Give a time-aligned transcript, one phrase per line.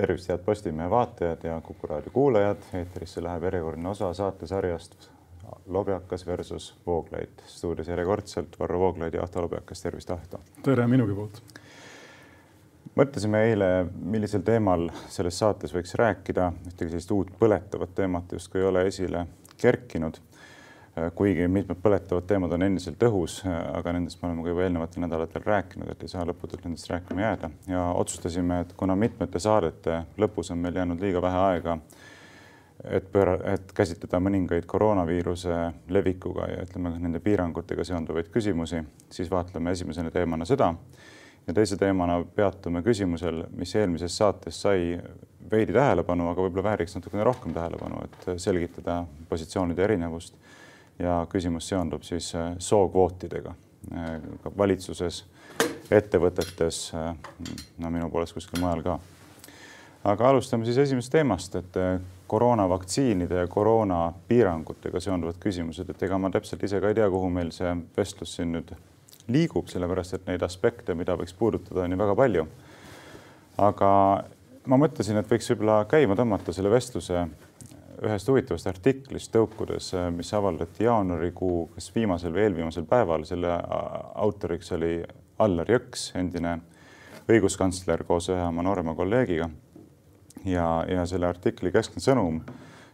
[0.00, 2.56] tervist, head Postimehe vaatajad ja Kuku raadio kuulajad.
[2.74, 5.10] eetrisse läheb järjekordne osa saatesarjast
[5.66, 7.42] Lobjakas versus Vooglaid.
[7.46, 10.40] stuudios järjekordselt Varro Vooglaid ja Ahto Lobjakas, tervist, Ahto.
[10.62, 11.42] tere minugi poolt.
[12.96, 18.66] mõtlesime eile, millisel teemal selles saates võiks rääkida, ühtegi sellist uut põletavat teemat justkui ei
[18.66, 19.26] ole esile
[19.56, 20.16] kerkinud
[21.14, 25.04] kuigi mitmed põletavad teemad on endiselt õhus, äh, aga nendest me oleme ka juba eelnevatel
[25.04, 27.50] nädalatel rääkinud, et ei saa lõputult nendest rääkima jääda.
[27.70, 31.78] Ja otsustasime, et kuna mitmete saadete lõpus on meil jäänud liiga vähe aega,
[32.90, 35.56] et pööra, et käsitleda mõningaid koroonaviiruse
[35.94, 38.82] levikuga ja ütleme, nende piirangutega seonduvaid küsimusi,
[39.12, 40.72] siis vaatleme esimesena teemana seda.
[41.46, 44.98] Ja teise teemana peatume küsimusel, mis eelmises saates sai
[45.50, 50.36] veidi tähelepanu, aga võib-olla vääriks natukene rohkem tähelepanu, et selgitada positsioonide erinevust
[51.00, 53.54] ja küsimus seondub siis äh, sookvootidega
[53.92, 54.10] äh,
[54.58, 55.24] valitsuses,
[55.90, 57.14] ettevõtetes, äh,
[57.78, 58.98] no minu poolest kuskil mujal ka.
[60.04, 61.76] aga alustame siis esimesest teemast, et
[62.30, 67.50] koroonavaktsiinide ja koroonapiirangutega seonduvad küsimused, et ega ma täpselt ise ka ei tea, kuhu meil
[67.52, 68.72] see vestlus siin nüüd
[69.30, 72.46] liigub, sellepärast et neid aspekte, mida võiks puudutada, on ju väga palju.
[73.58, 73.90] aga
[74.66, 77.26] ma mõtlesin, et võiks võib-olla käima tõmmata selle vestluse
[78.06, 83.52] ühest huvitavast artiklist tõukudes, äh, mis avaldati jaanuarikuu, kas viimasel või eelviimasel päeval, selle
[84.14, 84.94] autoriks oli
[85.40, 86.58] Allar Jõks, endine
[87.30, 89.50] õiguskantsler koos ühe oma noorema kolleegiga.
[90.44, 92.40] ja, ja selle artikli keskne sõnum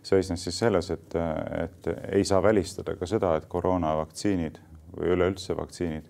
[0.07, 1.15] seisnes siis selles, et,
[1.63, 4.59] et ei saa välistada ka seda, et koroonavaktsiinid
[4.97, 6.07] või üleüldse vaktsiinid,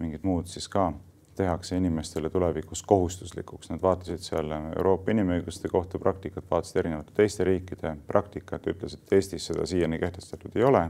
[0.00, 0.90] mingid muud siis ka
[1.40, 3.70] tehakse inimestele tulevikus kohustuslikuks.
[3.72, 9.48] Nad vaatasid seal Euroopa Inimõiguste Kohtu praktikat, vaatasid erinevate teiste riikide praktikat, ütlesid, et Eestis
[9.50, 10.88] seda siiani kehtestatud ei ole.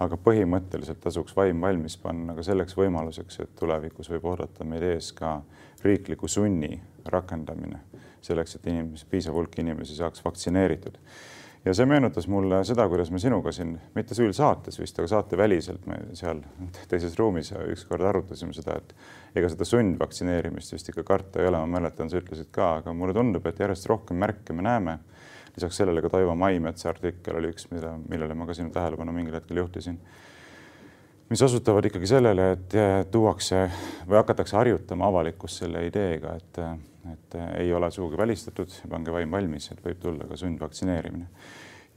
[0.00, 5.10] aga põhimõtteliselt tasuks vaim valmis panna ka selleks võimaluseks, et tulevikus võib oodata meid ees
[5.12, 5.34] ka
[5.84, 6.70] riikliku sunni
[7.04, 7.82] rakendamine
[8.24, 10.96] selleks, et inimesi, piisav hulk inimesi saaks vaktsineeritud
[11.64, 15.84] ja see meenutas mulle seda, kuidas me sinuga siin, mitte küll saates vist, aga saateväliselt
[15.90, 16.40] me seal
[16.88, 18.94] teises ruumis ükskord arutasime seda, et
[19.36, 23.16] ega seda sundvaktsineerimist vist ikka karta ei ole, ma mäletan, sa ütlesid ka, aga mulle
[23.16, 24.98] tundub, et järjest rohkem märke me näeme.
[25.56, 29.34] lisaks sellele ka Toivo Maimetsa artikkel oli üks, mida, millele ma ka sinu tähelepanu mingil
[29.34, 29.98] hetkel juhtisin
[31.30, 32.74] mis osutavad ikkagi sellele, et
[33.10, 33.70] tuuakse
[34.08, 36.62] või hakatakse harjutama avalikkust selle ideega, et
[37.12, 41.26] et äh, ei ole sugugi välistatud, pange vaim valmis, et võib tulla ka sundvaktsineerimine.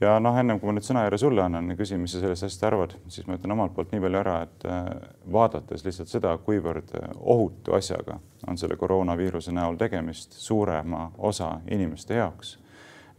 [0.00, 2.64] ja noh, ennem kui ma nüüd sõnajärje sulle annan ja küsin, mis sa sellest asjast
[2.64, 4.90] arvad, siis ma ütlen omalt poolt nii palju ära, et äh,
[5.32, 12.18] vaadates lihtsalt seda, kuivõrd äh, ohutu asjaga on selle koroonaviiruse näol tegemist suurema osa inimeste
[12.20, 12.58] jaoks,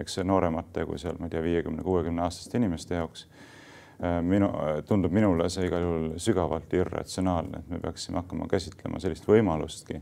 [0.02, 3.28] eks nooremate kui seal, ma ei tea, viiekümne, kuuekümne aastaste inimeste jaoks
[4.28, 4.50] minu,
[4.84, 10.02] tundub minule see igal juhul sügavalt irratsionaalne, et me peaksime hakkama käsitlema sellist võimalustki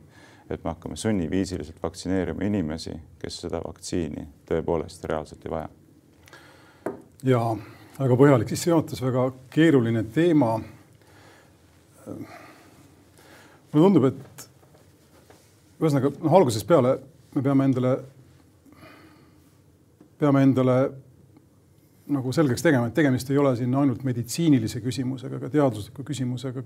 [0.49, 5.69] et me hakkame sunniviisiliselt vaktsineerima inimesi, kes seda vaktsiini tõepoolest reaalselt ei vaja.
[7.23, 7.43] ja
[7.99, 10.59] väga põhjalik sissejuhatus, väga keeruline teema.
[13.73, 14.49] mulle tundub, et
[15.79, 16.97] ühesõnaga noh, algusest peale
[17.35, 17.93] me peame endale,
[20.19, 20.77] peame endale
[22.13, 26.63] nagu selgeks tegema, et tegemist ei ole siin ainult meditsiinilise küsimusega, aga teadusliku küsimusega,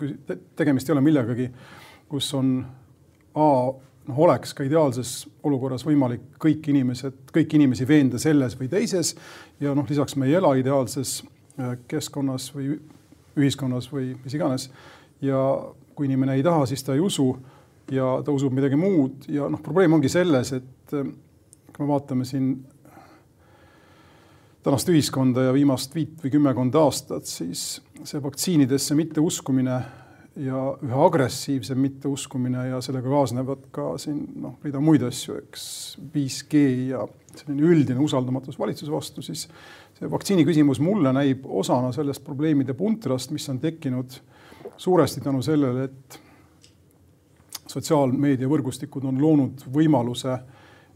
[0.58, 1.48] tegemist ei ole millegagi,
[2.10, 2.56] kus on
[3.38, 3.48] A
[4.08, 9.14] noh, oleks ka ideaalses olukorras võimalik kõik inimesed, kõiki inimesi veenda selles või teises
[9.64, 11.20] ja noh, lisaks me ei ela ideaalses
[11.60, 12.78] äh, keskkonnas või
[13.38, 14.70] ühiskonnas või mis iganes.
[15.22, 15.38] ja
[15.96, 17.32] kui inimene ei taha, siis ta ei usu
[17.92, 21.14] ja ta usub midagi muud ja noh, probleem ongi selles, et äh,
[21.74, 22.56] kui me vaatame siin
[24.64, 29.78] tänast ühiskonda ja viimast viit või kümmekond aastat, siis see vaktsiinidesse mitteuskumine
[30.38, 35.64] ja üha agressiivsem mitteuskumine ja sellega kaasnevad ka siin noh, rida muid asju, eks.
[36.14, 36.62] 5G
[36.92, 37.02] ja
[37.38, 39.48] selline üldine usaldamatus valitsuse vastu, siis
[39.98, 44.20] see vaktsiini küsimus mulle näib osana sellest probleemide puntrast, mis on tekkinud
[44.78, 46.20] suuresti tänu sellele, et
[47.68, 50.38] sotsiaalmeedia võrgustikud on loonud võimaluse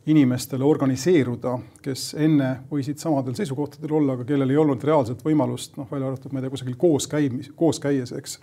[0.10, 5.90] inimestele organiseeruda, kes enne võisid samadel seisukohtadel olla, aga kellel ei olnud reaalset võimalust, noh,
[5.92, 8.40] välja arvatud, ma ei tea, kusagil koos käimis, koos käies, eks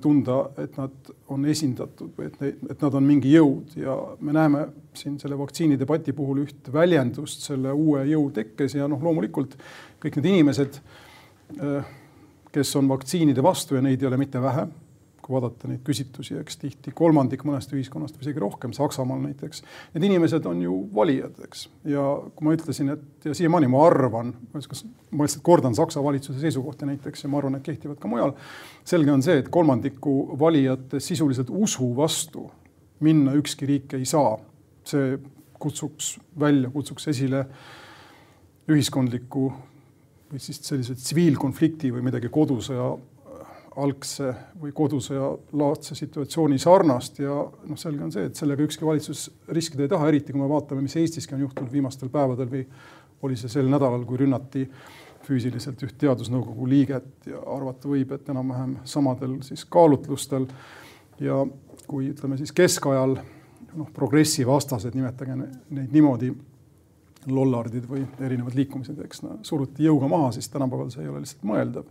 [0.00, 3.74] tunda, et nad on esindatud või et, et nad on mingi jõud.
[3.76, 4.66] Ja me näeme
[4.96, 9.58] siin selle vaktsiinidebati puhul üht väljendust selle uue jõu tekkes ja noh, loomulikult
[10.00, 10.80] kõik need inimesed,
[11.58, 11.92] eh,
[12.54, 14.68] kes on vaktsiinide vastu ja neid ei ole mitte vähe
[15.24, 19.62] kui vaadata neid küsitlusi, eks tihti kolmandik mõnest ühiskonnast või isegi rohkem, Saksamaal näiteks.
[19.94, 21.66] Need inimesed on ju valijad, eks.
[21.88, 22.02] ja
[22.36, 27.24] kui ma ütlesin, et ja siiamaani ma arvan, ma lihtsalt kordan Saksa valitsuse seisukohti näiteks
[27.24, 28.34] ja ma arvan, et kehtivad ka mujal.
[28.84, 32.50] selge on see, et kolmandiku valijate sisuliselt usu vastu
[33.00, 34.36] minna ükski riik ei saa.
[34.84, 35.16] see
[35.58, 37.46] kutsuks välja, kutsuks esile
[38.68, 39.46] ühiskondliku
[40.28, 42.90] või siis sellise tsiviilkonflikti või midagi kodusõja
[43.80, 44.30] algse
[44.60, 45.28] või kodusõja
[45.58, 49.24] laadse situatsiooni sarnast ja noh, selge on see, et sellega ükski valitsus
[49.56, 52.62] riskida ei taha, eriti kui me vaatame, mis Eestiski on juhtunud viimastel päevadel või
[53.24, 54.66] oli see sel nädalal, kui rünnati
[55.24, 60.46] füüsiliselt üht teadusnõukogu liiget ja arvata võib, et enam-vähem samadel siis kaalutlustel.
[61.20, 61.44] ja
[61.86, 63.18] kui ütleme siis keskajal
[63.74, 66.30] noh, progressi vastased, nimetage neid niimoodi,
[67.30, 71.46] lollardid või erinevad liikumised, eks no, suruti jõuga maha, siis tänapäeval see ei ole lihtsalt
[71.48, 71.86] mõeldav.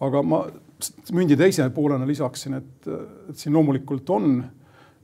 [0.00, 0.40] aga ma
[1.12, 2.88] mündi teise poolena lisaksin, et,
[3.28, 4.42] et siin loomulikult on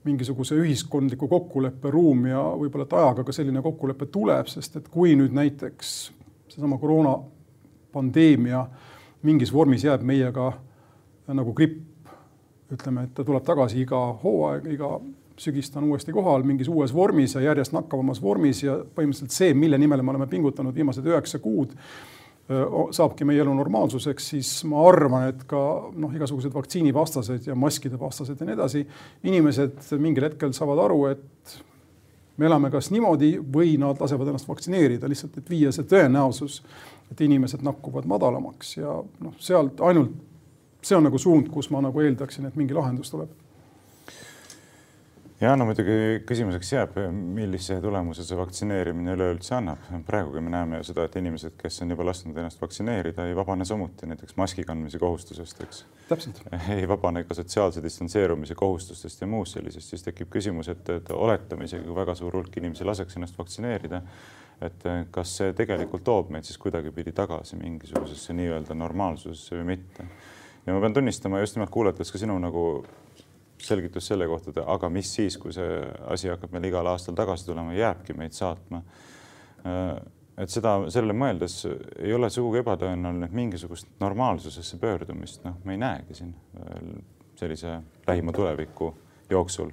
[0.07, 5.15] mingisuguse ühiskondliku kokkuleppe ruum ja võib-olla, et ajaga ka selline kokkulepe tuleb, sest et kui
[5.19, 5.95] nüüd näiteks
[6.47, 8.63] seesama koroonapandeemia
[9.27, 10.51] mingis vormis jääb meiega
[11.27, 11.83] nagu gripp,
[12.71, 14.97] ütleme, et ta tuleb tagasi iga hooaeg, iga
[15.37, 19.53] sügis ta on uuesti kohal mingis uues vormis ja järjest nakkavamas vormis ja põhimõtteliselt see,
[19.53, 21.75] mille nimel me oleme pingutanud viimased üheksa kuud,
[22.95, 25.61] saabki meie elu normaalsuseks, siis ma arvan, et ka
[25.99, 28.83] noh, igasugused vaktsiinivastased ja maskide vastased ja nii edasi,
[29.27, 31.57] inimesed mingil hetkel saavad aru, et
[32.37, 36.61] me elame kas niimoodi või nad lasevad ennast vaktsineerida lihtsalt, et viia see tõenäosus,
[37.11, 40.15] et inimesed nakkuvad madalamaks ja noh, sealt ainult
[40.87, 43.33] see on nagu suund, kus ma nagu eeldaksin, et mingi lahendus tuleb
[45.41, 49.83] ja no muidugi küsimuseks jääb, millise tulemuse see vaktsineerimine üleüldse annab.
[50.07, 53.65] praegugi me näeme ju seda, et inimesed, kes on juba lasknud ennast vaktsineerida, ei vabane
[53.65, 55.83] samuti näiteks maski kandmise kohustusest, eks.
[56.77, 61.69] ei vabane ka sotsiaalse distantseerumise kohustustest ja muust sellisest, siis tekib küsimus, et, et oletame
[61.69, 64.01] isegi, kui väga suur hulk inimesi laseks ennast vaktsineerida,
[64.65, 70.07] et kas see tegelikult toob meid siis kuidagipidi tagasi mingisugusesse nii-öelda normaalsusesse või mitte.
[70.65, 72.63] ja ma pean tunnistama just nimelt kuulates ka sinu nagu
[73.63, 75.79] selgitus selle kohta, et aga mis siis, kui see
[76.13, 78.83] asi hakkab meil igal aastal tagasi tulema, jääbki meid saatma.
[80.37, 81.55] et seda, sellele mõeldes
[81.97, 86.35] ei ole sugugi ebatõenäoline, et mingisugust normaalsusesse pöördumist, noh, me ei näegi siin
[87.37, 88.93] sellise lähima tuleviku
[89.29, 89.71] jooksul.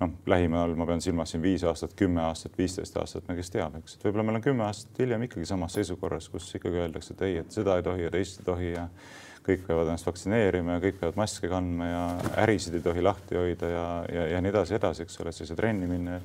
[0.00, 3.76] Noh, lähimal ma pean silmas siin viis aastat, kümme aastat, viisteist aastat, no kes teab,
[3.80, 7.22] eks, et võib-olla meil on kümme aastat hiljem ikkagi samas seisukorras, kus ikkagi öeldakse, et
[7.28, 8.88] ei, et seda ei tohi ja teist ei tohi ja
[9.44, 12.02] kõik peavad ennast vaktsineerima ja kõik peavad maske kandma ja
[12.46, 15.44] ärisid ei tohi lahti hoida ja, ja, ja nii edasi, edasi, eks ole, et sa
[15.44, 16.20] ei saa trenni minna.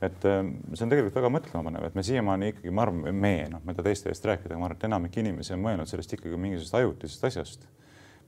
[0.00, 3.62] et ähm, see on tegelikult väga mõtlemapanev, et me siiamaani ikkagi, ma arvan, me, noh,
[3.64, 6.16] ma ei taha teiste eest rääkida, aga ma arvan, et enamik inimesi on mõelnud sellest
[6.16, 7.68] ikkagi mingisugusest ajutisest asjast,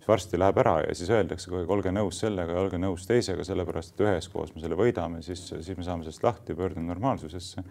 [0.08, 3.44] varsti läheb ära ja siis öeldakse kogu aeg, olge nõus sellega ja olge nõus teisega,
[3.46, 7.64] sellepärast et üheskoos me selle võidame, siis, siis me saame sellest lahti pöördume normaalsusesse.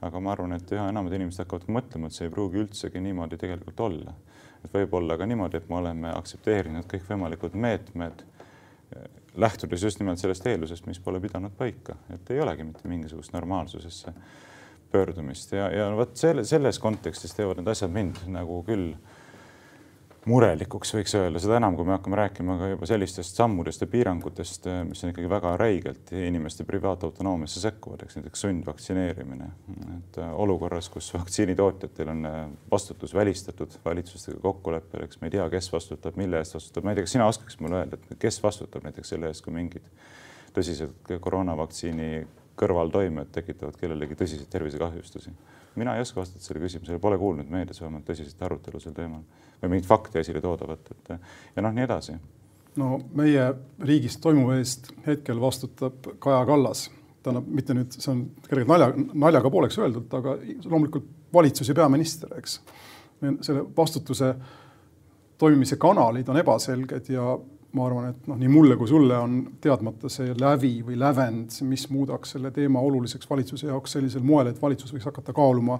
[0.00, 3.38] aga ma arvan, et üha enamad inimesed hakkavad mõtlema, et see ei pruugi üldsegi niimoodi
[3.40, 4.12] tegelikult olla.
[4.64, 8.22] Et võib olla ka niimoodi, et me oleme aktsepteerinud kõikvõimalikud meetmed,
[9.38, 14.12] lähtudes just nimelt sellest eeldusest, mis pole pidanud paika, et ei olegi mitte mingisugust normaalsusesse
[14.90, 15.52] pöördumist.
[15.52, 18.92] Ja, ja vot selle, selles kontekstis teevad need asjad mind nagu küll
[20.26, 24.66] murelikuks, võiks öelda, seda enam, kui me hakkame rääkima ka juba sellistest sammudest ja piirangutest,
[24.88, 29.50] mis on ikkagi väga räigelt inimeste privaatautonoomiasse sekkuvad, eks näiteks sundvaktsineerimine.
[29.98, 32.38] et äh, olukorras, kus vaktsiinitootjatel on äh,
[32.70, 36.98] vastutus välistatud valitsustega kokkuleppel, eks me ei tea, kes vastutab, mille eest vastutab, ma ei
[36.98, 39.86] tea, kas sina oskaks mulle öelda, et kes vastutab näiteks selle eest, kui mingid
[40.56, 42.26] tõsised koroonavaktsiini
[42.58, 45.32] kõrvaltoimed tekitavad kellelegi tõsiseid tervisekahjustusi?
[45.78, 49.22] Mina ei oska vastata sellele küsimusele, pole kuulnud meedias vähemalt tõsist arutelu sel teemal
[49.62, 51.10] või mingeid fakte esile toodavat, et
[51.56, 52.16] ja noh, nii edasi.
[52.78, 53.48] no meie
[53.82, 56.88] riigis toimuva eest hetkel vastutab Kaja Kallas,
[57.22, 58.92] tähendab mitte nüüd, see on kergelt nalja,
[59.26, 62.60] naljaga pooleks öeldud, aga loomulikult valitsus ja peaminister, eks.
[63.42, 64.34] selle vastutuse
[65.38, 67.36] toimimise kanalid on ebaselged ja
[67.76, 71.88] ma arvan, et noh, nii mulle kui sulle on teadmata see lävi või lävend, mis
[71.92, 75.76] muudaks selle teema oluliseks valitsuse jaoks sellisel moel, et valitsus võiks hakata kaaluma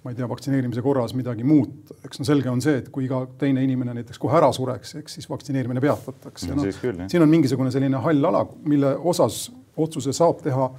[0.00, 3.20] ma ei tea, vaktsineerimise korras midagi muuta, eks no selge on see, et kui iga
[3.40, 6.54] teine inimene näiteks kohe ära sureks, eks siis vaktsineerimine peatatakse.
[6.56, 6.64] No,.
[6.72, 10.70] siin on mingisugune selline hall ala, mille osas otsuse saab teha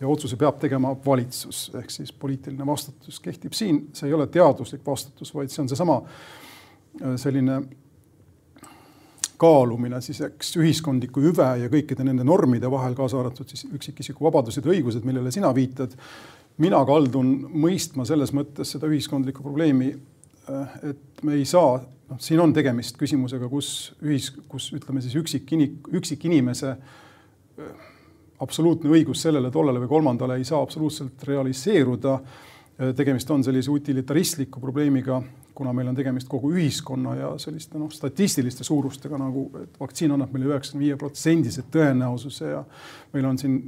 [0.00, 4.86] ja otsuse peab tegema valitsus, ehk siis poliitiline vastutus kehtib siin, see ei ole teaduslik
[4.86, 7.60] vastutus, vaid see on seesama äh, selline
[9.40, 14.66] kaalumine siis eks ühiskondliku hüve ja kõikide nende normide vahel, kaasa arvatud siis üksikisiku vabadused
[14.66, 15.96] ja õigused, millele sina viitad
[16.60, 17.30] mina kaldun
[17.62, 19.92] mõistma selles mõttes seda ühiskondlikku probleemi,
[20.50, 21.78] äh, et me ei saa,
[22.10, 25.52] noh, siin on tegemist küsimusega, kus ühis, kus ütleme siis üksik,
[26.00, 27.88] üksikinimese äh,
[28.40, 32.18] absoluutne õigus sellele, tollele või kolmandale ei saa absoluutselt realiseeruda.
[32.20, 35.22] Äh, tegemist on sellise utilitaristliku probleemiga,
[35.60, 40.32] kuna meil on tegemist kogu ühiskonna ja selliste noh, statistiliste suurustega nagu, et vaktsiin annab
[40.32, 42.62] meile üheksakümne viie protsendise tõenäosuse ja
[43.12, 43.58] meil on siin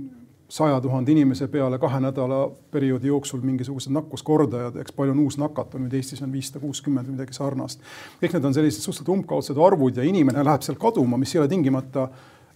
[0.52, 6.24] saja tuhande inimese peale kahe nädala perioodi jooksul mingisugused nakkuskordajad, eks palju on uusnakatunuid, Eestis
[6.24, 7.84] on viissada kuuskümmend või midagi sarnast.
[8.22, 11.52] kõik need on sellised suhteliselt umbkaudsed arvud ja inimene läheb seal kaduma, mis ei ole
[11.52, 12.08] tingimata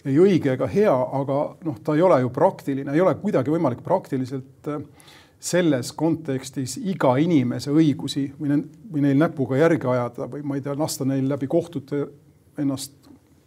[0.07, 3.81] ei õige ega hea, aga noh, ta ei ole ju praktiline, ei ole kuidagi võimalik
[3.85, 4.85] praktiliselt äh,
[5.40, 8.57] selles kontekstis iga inimese õigusi või,
[8.93, 12.07] või neil näpuga järge ajada või ma ei tea, lasta neil läbi kohtute
[12.59, 12.95] ennast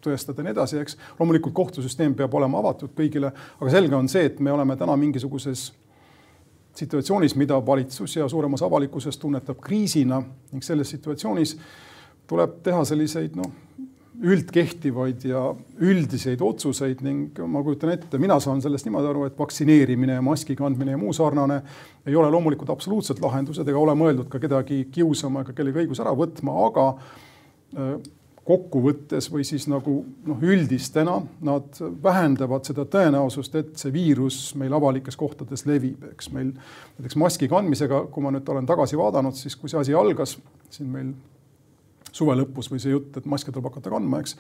[0.03, 0.97] tõestada ja nii edasi, eks.
[1.19, 5.69] loomulikult kohtusüsteem peab olema avatud kõigile, aga selge on see, et me oleme täna mingisuguses
[6.79, 11.57] situatsioonis, mida valitsus ja suurem osa avalikkusest tunnetab kriisina ning selles situatsioonis
[12.29, 13.51] tuleb teha selliseid noh,
[14.19, 15.41] üldkehtivaid ja
[15.79, 20.57] üldiseid otsuseid ning ma kujutan ette, mina saan sellest niimoodi aru, et vaktsineerimine ja maski
[20.59, 21.61] kandmine ja muu sarnane
[22.07, 26.11] ei ole loomulikult absoluutsed lahendused ega ole mõeldud ka kedagi kiusama ega kellegi õigus ära
[26.19, 27.93] võtma, aga äh,
[28.49, 35.17] kokkuvõttes või siis nagu noh, üldistena nad vähendavad seda tõenäosust, et see viirus meil avalikes
[35.19, 36.31] kohtades levib, eks.
[36.33, 40.39] Meil näiteks maski kandmisega, kui ma nüüd olen tagasi vaadanud, siis kui see asi algas
[40.73, 41.13] siin meil
[42.15, 44.35] suve lõpus või see jutt, et maske tuleb hakata kandma, eks.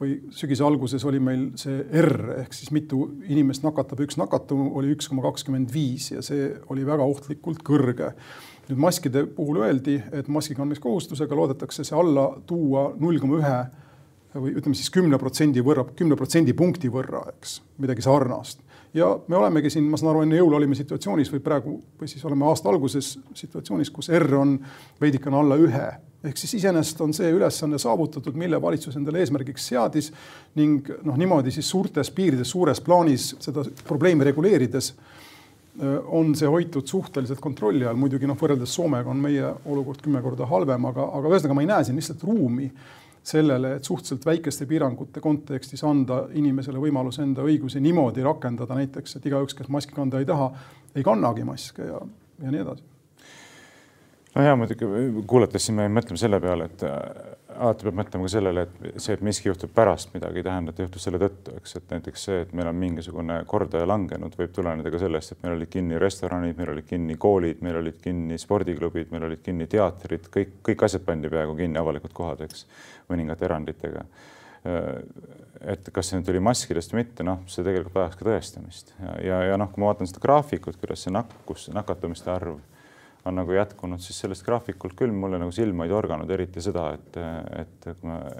[0.00, 4.94] või sügise alguses oli meil see R ehk siis mitu inimest nakatab üks nakatunu oli
[4.94, 8.14] üks koma kakskümmend viis ja see oli väga ohtlikult kõrge
[8.68, 13.60] nüüd maskide puhul öeldi, et maski kandmiskohustusega loodetakse see alla tuua null koma ühe
[14.38, 18.60] või ütleme siis kümne protsendi võrra, kümne protsendi punkti võrra, eks, midagi sarnast.
[18.94, 22.24] ja me olemegi siin, ma saan aru, enne jõule olime situatsioonis või praegu või siis
[22.24, 24.58] oleme aasta alguses situatsioonis, kus R on
[25.00, 25.88] veidikene alla ühe
[26.24, 30.10] ehk siis iseenesest on see ülesanne saavutatud, mille valitsus endale eesmärgiks seadis
[30.58, 34.92] ning noh, niimoodi siis suurtes piirides, suures plaanis seda probleemi reguleerides
[35.82, 40.18] Äh, on see hoitud suhteliselt kontrolli all, muidugi noh, võrreldes Soomega on meie olukord kümme
[40.24, 42.66] korda halvem, aga, aga ühesõnaga ma ei näe siin lihtsalt ruumi
[43.28, 49.30] sellele, et suhteliselt väikeste piirangute kontekstis anda inimesele võimalus enda õigusi niimoodi rakendada, näiteks et
[49.30, 50.50] igaüks, kes maski kanda ei taha,
[50.98, 52.00] ei kannagi maske ja,
[52.42, 52.86] ja nii edasi.
[54.38, 54.86] No ja muidugi
[55.26, 56.84] kuulates siin me mõtleme selle peale, et
[57.58, 60.82] alati peab mõtlema ka sellele, et see, et miski juhtub pärast midagi, ei tähenda, et
[60.82, 64.92] juhtus selle tõttu, eks, et näiteks see, et meil on mingisugune kordaja langenud, võib tuleneda
[64.94, 69.10] ka sellest, et meil olid kinni restoranid, meil olid kinni koolid, meil olid kinni spordiklubid,
[69.14, 72.66] meil olid kinni teatrid, kõik, kõik asjad pandi peaaegu kinni, avalikud kohad, eks,
[73.10, 74.06] mõningate eranditega.
[75.72, 79.12] et kas see nüüd oli maskidest või mitte, noh, see tegelikult vajaks ka tõestamist ja,
[79.22, 82.58] ja, ja noh, kui ma vaatan seda graafikut, kuidas see nakkus, nakatumiste arv
[83.28, 87.18] on nagu jätkunud, siis sellest graafikult küll mulle nagu silma ei torganud, eriti seda, et,
[87.60, 87.88] et,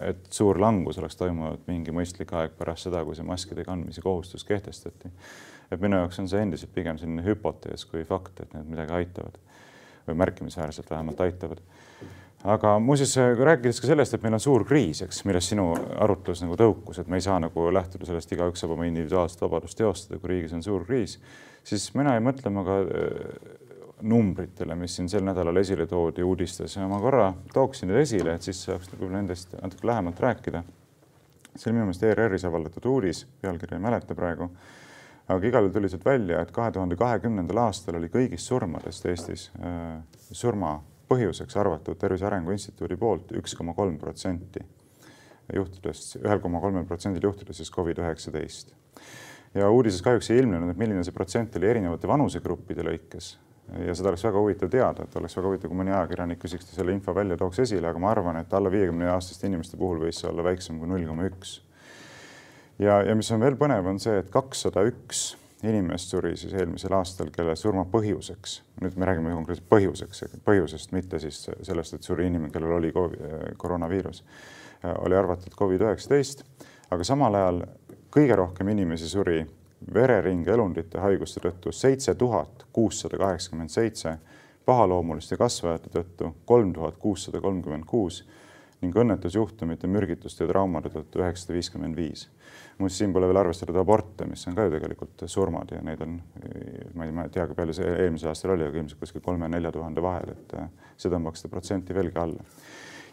[0.09, 4.47] et suur langus oleks toimunud mingi mõistlik aeg pärast seda, kui see maskide kandmise kohustus
[4.49, 5.13] kehtestati.
[5.71, 9.37] et minu jaoks on see endiselt pigem selline hüpotees kui fakt, et need midagi aitavad
[10.09, 11.61] või märkimisväärselt vähemalt aitavad.
[12.45, 16.57] aga muuseas, rääkides ka sellest, et meil on suur kriis, eks, millest sinu arutlus nagu
[16.57, 20.37] tõukus, et me ei saa nagu lähtuda sellest, igaüks saab oma individuaalset vabadust teostada, kui
[20.37, 21.19] riigis on suur kriis,
[21.67, 22.79] siis mina jäin mõtlema ka
[24.03, 28.47] numbritele, mis siin sel nädalal esile toodi uudistes ja ma korra tooksin need esile, et
[28.47, 30.63] siis saaks nagu nendest natuke lähemalt rääkida.
[31.57, 34.51] see oli minu meelest ERR-is avaldatud uudis, pealkirja ei mäleta praegu.
[35.29, 39.51] aga igal juhul tuli sealt välja, et kahe tuhande kahekümnendal aastal oli kõigist surmadest Eestis
[39.61, 39.99] äh,
[40.33, 40.79] surma
[41.09, 44.61] põhjuseks arvatud Tervise Arengu Instituudi poolt üks koma kolm protsenti
[45.55, 48.75] juhtudest, ühel koma kolmel protsendil juhtudest siis Covid üheksateist
[49.55, 53.37] ja uudises kahjuks ei ilmnenud, milline see protsent oli erinevate vanusegruppide lõikes
[53.87, 56.95] ja seda oleks väga huvitav teada, et oleks väga huvitav, kui mõni ajakirjanik küsiks selle
[56.97, 60.31] info välja, tooks esile, aga ma arvan, et alla viiekümne aastaste inimeste puhul võis see
[60.31, 61.59] olla väiksem kui null koma üks.
[62.79, 65.31] ja, ja mis on veel põnev, on see, et kakssada üks
[65.67, 71.19] inimest suri siis eelmisel aastal, kelle surma põhjuseks, nüüd me räägime konkreetselt põhjuseks, põhjusest, mitte
[71.23, 72.93] siis sellest, et suri inimene, kellel oli
[73.59, 74.23] koroonaviirus,
[75.03, 76.45] oli arvatud Covid üheksateist,
[76.95, 77.65] aga samal ajal
[78.15, 79.43] kõige rohkem inimesi suri
[79.95, 84.17] vereringe elundite haiguste tõttu seitse tuhat kuussada kaheksakümmend seitse,
[84.67, 88.25] pahaloomuliste kasvajate tõttu kolm tuhat kuussada kolmkümmend kuus
[88.83, 92.29] ning õnnetusjuhtumite, mürgituste ja traumade tõttu üheksasada viiskümmend viis.
[92.79, 96.21] muuseas, siin pole veel arvestatud aborte, mis on ka ju tegelikult surmad ja neid on,
[96.95, 100.31] ma ei tea, kui palju see eelmisel aastal oli, aga ilmselt kuskil kolme-nelja tuhande vahel,
[100.37, 100.55] et
[100.97, 101.19] seda
[101.51, 102.45] protsenti veelgi alla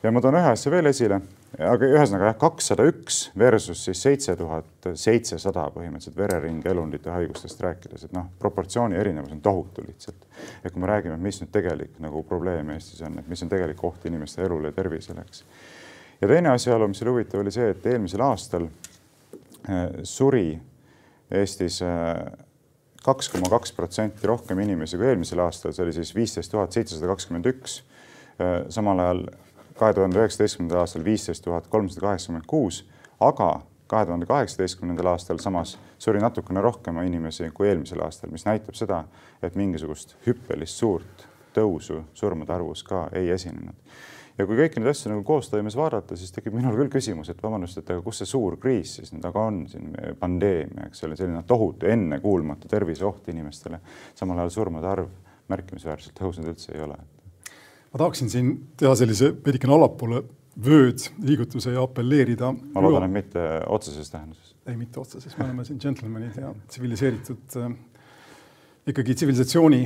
[0.04, 1.20] ja ma toon ühe asja veel esile,
[1.56, 8.08] aga ühesõnaga jah, kakssada üks versus siis seitse tuhat seitsesada põhimõtteliselt vereringe elundite haigustest rääkides,
[8.08, 10.28] et noh, proportsiooni erinevus on tohutu lihtsalt.
[10.64, 13.84] ja kui me räägime, mis nüüd tegelik nagu probleem Eestis on, et mis on tegelik
[13.84, 15.44] oht inimeste elule ja tervisele, eks.
[16.22, 20.50] ja teine asjaolu, mis oli huvitav, oli see, et eelmisel aastal äh, suri
[21.32, 22.26] Eestis äh,
[23.06, 27.12] kaks koma kaks protsenti rohkem inimesi kui eelmisel aastal, see oli siis viisteist tuhat seitsesada
[27.14, 27.80] kakskümmend üks.
[28.42, 29.26] Äh, samal ajal
[29.80, 32.84] kahe tuhande üheksateistkümnendal aastal viisteist tuhat kolmsada kaheksakümmend kuus,
[33.20, 38.76] aga kahe tuhande kaheksateistkümnendal aastal samas suri natukene rohkem inimesi kui eelmisel aastal, mis näitab
[38.76, 39.04] seda,
[39.44, 43.76] et mingisugust hüppelist suurt tõusu surmade arvus ka ei esinenud.
[44.38, 47.78] ja kui kõiki neid asju nagu koostoimes vaadata, siis tekib minul küll küsimus, et vabandust,
[47.80, 51.44] et aga kus see suur kriis siis nüüd aga on siin, pandeemia, eks ole, selline
[51.48, 53.80] tohutu ennekuulmatu terviseoht inimestele,
[54.16, 55.12] samal ajal surmade arv
[55.48, 56.98] märkimisväärselt tõusnud üldse ei ole.
[57.96, 60.18] Ma tahaksin siin teha sellise veidikene allapoole
[60.66, 62.50] vööd liigutuse ja apelleerida.
[62.52, 64.52] ma loodan, et mitte otseses tähenduses.
[64.68, 67.70] ei, mitte otseses, me oleme siin džentelmenid ja tsiviliseeritud äh,
[68.92, 69.80] ikkagi tsivilisatsiooni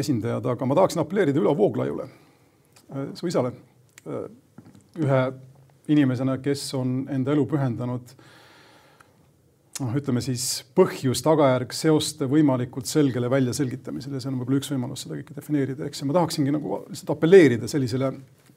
[0.00, 2.08] esindajad, aga ma tahaksin apelleerida Ülo Vooglaiule,
[2.88, 3.52] äh, su isale,
[4.06, 4.24] äh,
[5.04, 5.22] ühe
[5.92, 8.16] inimesena, kes on enda elu pühendanud
[9.80, 15.36] noh, ütleme siis põhjus-tagajärg seoste võimalikult selgele väljaselgitamisele, see on võib-olla üks võimalus seda kõike
[15.36, 18.12] defineerida, eks, ja ma tahaksingi nagu lihtsalt apelleerida sellisele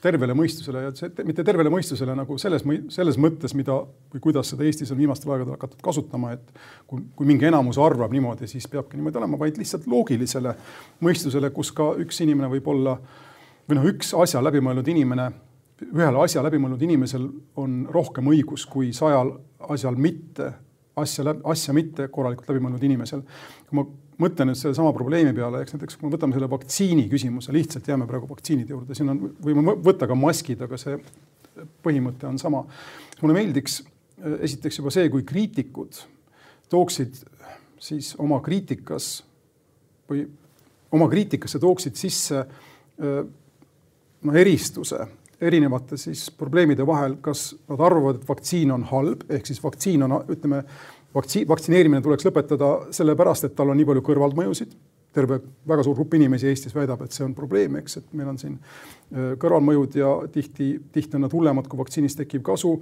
[0.05, 3.77] tervele mõistusele ja see, mitte tervele mõistusele nagu selles, selles mõttes, mida
[4.13, 6.51] või kuidas seda Eestis on viimastel aegadel hakatud kasutama, et
[6.89, 10.53] kui, kui mingi enamus arvab niimoodi, siis peabki niimoodi olema, vaid lihtsalt loogilisele
[11.05, 12.97] mõistusele, kus ka üks inimene võib olla
[13.65, 15.31] või noh, üks asja läbimõelnud inimene,
[15.87, 17.25] ühel asja läbimõelnud inimesel
[17.61, 19.33] on rohkem õigus kui sajal
[19.73, 20.51] asjal mitte
[21.01, 23.23] asja, asja mitte korralikult läbi mõelnud inimesel.
[23.67, 23.85] kui ma
[24.21, 28.07] mõtlen nüüd sellesama probleemi peale, eks näiteks kui me võtame selle vaktsiini küsimuse, lihtsalt jääme
[28.07, 30.97] praegu vaktsiinide juurde, siin on, võime võtta ka maskid, aga see
[31.83, 32.65] põhimõte on sama.
[33.21, 33.81] mulle meeldiks
[34.47, 35.99] esiteks juba see, kui kriitikud
[36.71, 37.19] tooksid
[37.79, 39.19] siis oma kriitikas
[40.09, 40.25] või
[40.95, 42.45] oma kriitikasse tooksid sisse
[44.25, 45.05] no eristuse
[45.41, 50.17] erinevate siis probleemide vahel, kas nad arvavad, et vaktsiin on halb, ehk siis vaktsiin on,
[50.31, 50.63] ütleme,
[51.15, 54.75] vaktsiin, vaktsineerimine tuleks lõpetada sellepärast, et tal on nii palju kõrvalmõjusid.
[55.15, 58.37] terve väga suur grupp inimesi Eestis väidab, et see on probleem, eks, et meil on
[58.37, 62.73] siin äh, kõrvalmõjud ja tihti, tihti on nad hullemad kui vaktsiinist tekkiv kasu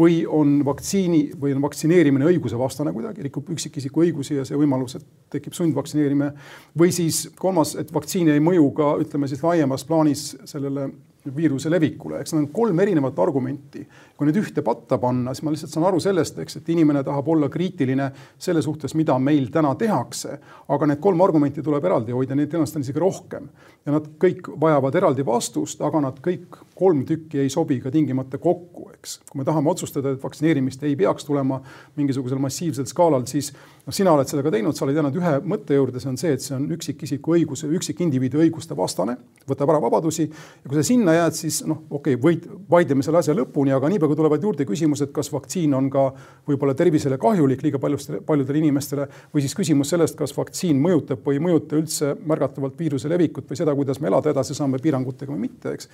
[0.00, 5.04] või on vaktsiini või on vaktsineerimine õigusevastane kuidagi, rikub üksikisiku õigusi ja see võimalus, et
[5.36, 6.32] tekib sundvaktsineerimine.
[6.78, 10.88] või siis kolmas, et vaktsiin ei mõju ka ütleme siis laiemas plaanis sellele
[11.36, 13.86] viiruse levikule, eks need on kolm erinevat argumenti.
[14.16, 17.28] kui need ühte patta panna, siis ma lihtsalt saan aru sellest, eks, et inimene tahab
[17.28, 20.38] olla kriitiline selle suhtes, mida meil täna tehakse.
[20.68, 23.48] aga need kolm argumenti tuleb eraldi hoida, neid tõenäoliselt on isegi rohkem.
[23.86, 28.40] ja nad kõik vajavad eraldi vastust, aga nad kõik kolm tükki ei sobi ka tingimata
[28.42, 29.20] kokku, eks.
[29.30, 31.60] kui me tahame otsustada, et vaktsineerimist ei peaks tulema
[31.98, 35.78] mingisugusel massiivsel skaalal, siis noh, sina oled seda ka teinud, sa oled jäänud ühe mõtte
[35.78, 39.16] juurde, see on see, et see on üksikisiku õiguse, üksikindiviidi õiguste vastane,
[39.48, 43.22] võtab ära vabadusi ja kui sa sinna jääd, siis noh, okei okay,, võid, vaidleme selle
[43.22, 46.08] asja lõpuni, aga niipea kui tulevad juurde küsimused, kas vaktsiin on ka
[46.48, 51.38] võib-olla tervisele kahjulik liiga paljustele, paljudele inimestele või siis küsimus sellest, kas vaktsiin mõjutab või
[51.38, 55.48] ei mõjuta üldse märgatavalt viiruse levikut või seda, kuidas me elada edasi saame piirangutega või
[55.48, 55.90] mitte, eks.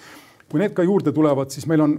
[0.49, 1.99] Kui need ka juurde tulevad, siis meil on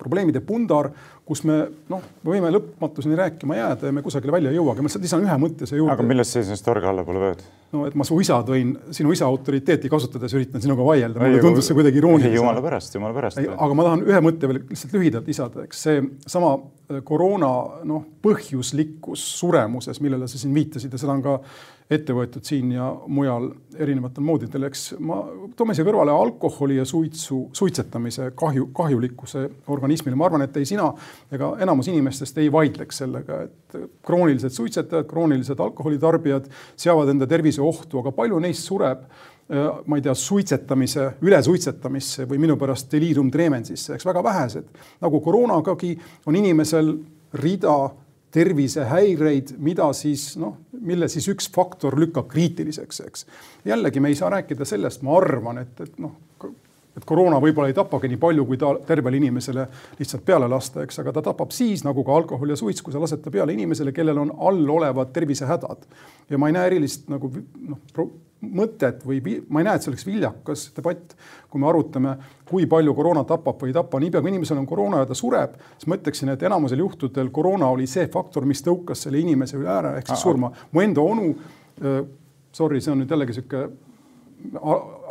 [0.00, 0.90] probleemide pundar,
[1.28, 4.90] kus me noh, me võime lõpmatuseni rääkima jääda ja me kusagile välja ei jõuagi, ma
[4.90, 5.94] lihtsalt lisan ühe mõtte siia juurde.
[5.94, 7.44] aga milles seisnes torge allapoole vööd?
[7.74, 11.70] no et ma su isa tõin, sinu isa autoriteeti kasutades üritan sinuga vaielda, mulle tundus
[11.70, 12.34] see kuidagi irooniline.
[12.34, 13.42] jumala pärast, jumala pärast.
[13.46, 17.52] aga ma tahan ühe mõtte veel lihtsalt lühidalt lisada, eks see sama äh, koroona
[17.86, 21.38] noh, põhjuslikkus suremuses, millele sa siin viitasid ja seda on ka
[21.90, 25.18] ette võetud siin ja mujal erinevatel moodidel, eks ma
[25.58, 29.42] toome siia kõrvale alkoholi ja suitsu, suitsetamise kahju, kahjulikkuse
[29.74, 30.86] organismile, ma arvan, et ei sina
[31.32, 38.00] ega enamus inimestest ei vaidleks sellega, et kroonilised suitsetajad, kroonilised alkoholitarbijad seavad enda tervise ohtu,
[38.02, 43.96] aga palju neist sureb äh, ma ei tea, suitsetamise, ülesuitsetamisse või minu pärast delirium tremensisse,
[43.96, 44.70] eks väga vähesed.
[45.00, 45.96] nagu koroonagagi
[46.26, 46.94] on inimesel
[47.40, 47.78] rida
[48.30, 53.26] tervisehäireid, mida siis noh, mille siis üks faktor lükkab kriitiliseks, eks.
[53.66, 56.14] jällegi me ei saa rääkida sellest, ma arvan, et, et noh,
[57.00, 59.66] et koroona võib-olla ei tapagi nii palju, kui ta tervele inimesele
[59.98, 63.02] lihtsalt peale lasta, eks, aga ta tapab siis nagu ka alkohol ja suits, kui sa
[63.02, 65.86] lased ta peale inimesele, kellel on all olevad tervisehädad.
[66.30, 68.10] ja ma ei näe erilist nagu noh,
[68.40, 71.16] mõtet või ma ei näe, et see oleks viljakas debatt,
[71.50, 72.14] kui me arutame,
[72.48, 74.00] kui palju koroona tapab või ei tapa.
[74.00, 77.68] niipea kui inimesel on koroona ja ta sureb, siis ma ütleksin, et enamusel juhtudel koroona
[77.68, 80.52] oli see faktor, mis tõukas selle inimese üle ääre ehk siis surma.
[80.72, 81.34] mu enda onu
[82.52, 83.68] sorry, see on nüüd jällegi sihuke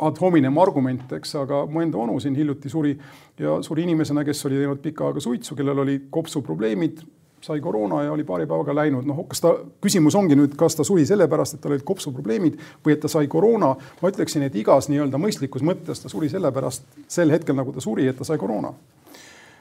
[0.00, 2.96] ad hominem argument, eks, aga mu enda onu siin hiljuti suri
[3.38, 7.02] ja suri inimesena, kes oli teinud pikka aega suitsu, kellel oli kopsuprobleemid
[7.40, 10.84] sai koroona ja oli paari päevaga läinud, noh, kas ta, küsimus ongi nüüd, kas ta
[10.84, 13.74] suri sellepärast, et tal olid kopsuprobleemid või et ta sai koroona.
[14.02, 18.08] ma ütleksin, et igas nii-öelda mõistlikus mõttes ta suri sellepärast sel hetkel, nagu ta suri,
[18.08, 18.74] et ta sai koroona.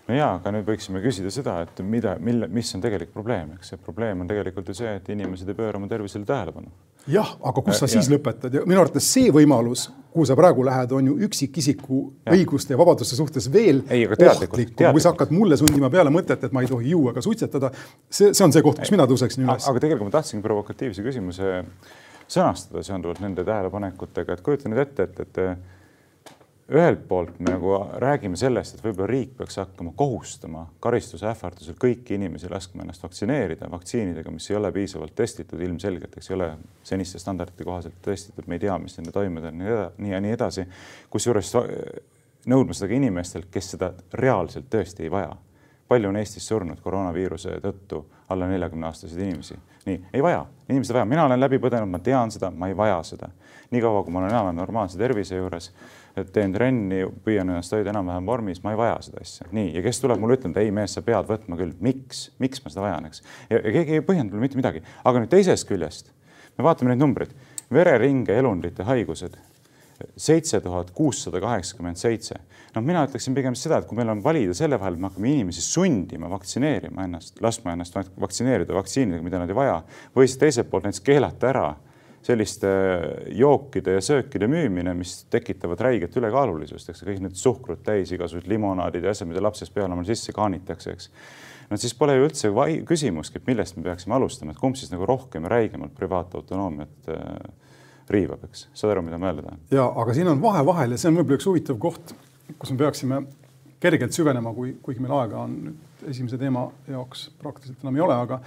[0.10, 3.72] No jaa, aga nüüd võiksime küsida seda, et mida, mille, mis on tegelik probleem, eks.
[3.72, 6.74] See probleem on tegelikult ju see, et inimesed ei pööra oma tervisele tähelepanu
[7.08, 8.16] jah, aga kus sa ja, siis ja.
[8.16, 12.34] lõpetad ja minu arvates see võimalus, kuhu sa praegu lähed, on ju üksikisiku ja.
[12.36, 16.66] õiguste ja vabaduste suhtes veel ohtlikum, kui sa hakkad mulle sundima peale mõtet, et ma
[16.66, 17.72] ei tohi juua ega suitsetada.
[18.10, 19.68] see, see on see koht, kus mina tõuseksin üles.
[19.70, 21.60] aga tegelikult ma tahtsingi provokatiivse küsimuse
[22.30, 25.79] sõnastada seonduvalt nende tähelepanekutega, et kujuta nüüd ette, et, et
[26.70, 32.18] ühelt poolt me nagu räägime sellest, et võib-olla riik peaks hakkama kohustama karistuse ähvardusel kõiki
[32.18, 36.52] inimesi laskma ennast vaktsineerida vaktsiinidega, mis ei ole piisavalt testitud, ilmselgelt, eks ei ole
[36.86, 40.68] seniste standardite kohaselt testitud, me ei tea, mis nende toimed on nii ja nii edasi.
[41.10, 41.54] kusjuures
[42.50, 45.34] nõudma seda ka inimestelt, kes seda reaalselt tõesti ei vaja.
[45.90, 49.58] Palju on Eestis surnud koroonaviiruse tõttu alla neljakümne aastaseid inimesi?
[49.86, 52.76] nii, ei vaja, inimesed ei vaja, mina olen läbi põdenud, ma tean seda, ma ei
[52.78, 53.30] vaja seda.
[53.72, 55.72] niikaua, kui ma olen elanud normaalse tervise juures
[56.34, 59.48] teen trenni, püüan ennast hoida enam-vähem vormis, ma ei vaja seda asja.
[59.56, 62.64] nii, ja kes tuleb mulle ütlema, et ei mees, sa pead võtma küll, miks, miks
[62.66, 63.24] ma seda vajan, eks.
[63.50, 66.14] ja keegi ei põhjenda mulle mitte midagi, aga nüüd teisest küljest
[66.58, 67.34] me vaatame neid numbreid,
[67.74, 69.38] vereringe elundite haigused
[70.20, 72.40] seitse tuhat kuussada kaheksakümmend seitse.
[72.76, 75.34] noh, mina ütleksin pigem seda, et kui meil on valida selle vahel, et me hakkame
[75.34, 79.80] inimesi sundima vaktsineerima ennast, laskma ennast vaktsineerida vaktsiinidega, mida nad ei vaja,
[80.16, 81.68] või siis teiselt poolt näiteks keelata ära
[82.26, 82.70] selliste
[83.32, 89.08] jookide ja söökide müümine, mis tekitavad räiget ülekaalulisust, eks kõik need suhkrut täis igasugused limonaadid
[89.08, 91.10] ja asjad, mida lapsest peale omale sisse kaanitakse, eks.
[91.70, 92.52] no siis pole ju üldse
[92.88, 97.70] küsimustki, et millest me peaksime alustama, et kumb siis nagu rohkem ja räigemalt privaatautonoomiat äh,
[98.14, 98.68] riivab, eks.
[98.74, 99.60] saad aru, mida ma öelda tahan?
[99.74, 102.16] ja, aga siin on vahe vahel ja see on võib-olla üks huvitav koht,
[102.56, 103.22] kus me peaksime
[103.80, 108.18] kergelt süvenema, kui, kuigi meil aega on nüüd esimese teema jaoks praktiliselt enam ei ole,
[108.28, 108.42] aga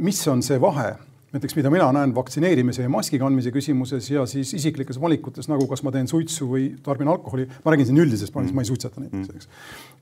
[0.00, 0.90] mis on see vahe
[1.30, 5.84] näiteks mida mina näen vaktsineerimise ja maski kandmise küsimuses ja siis isiklikes valikutes, nagu kas
[5.86, 9.02] ma teen suitsu või tarbin alkoholi, ma räägin siin üldisest plaanist mm., ma ei suitseta
[9.02, 9.50] näiteks, eks.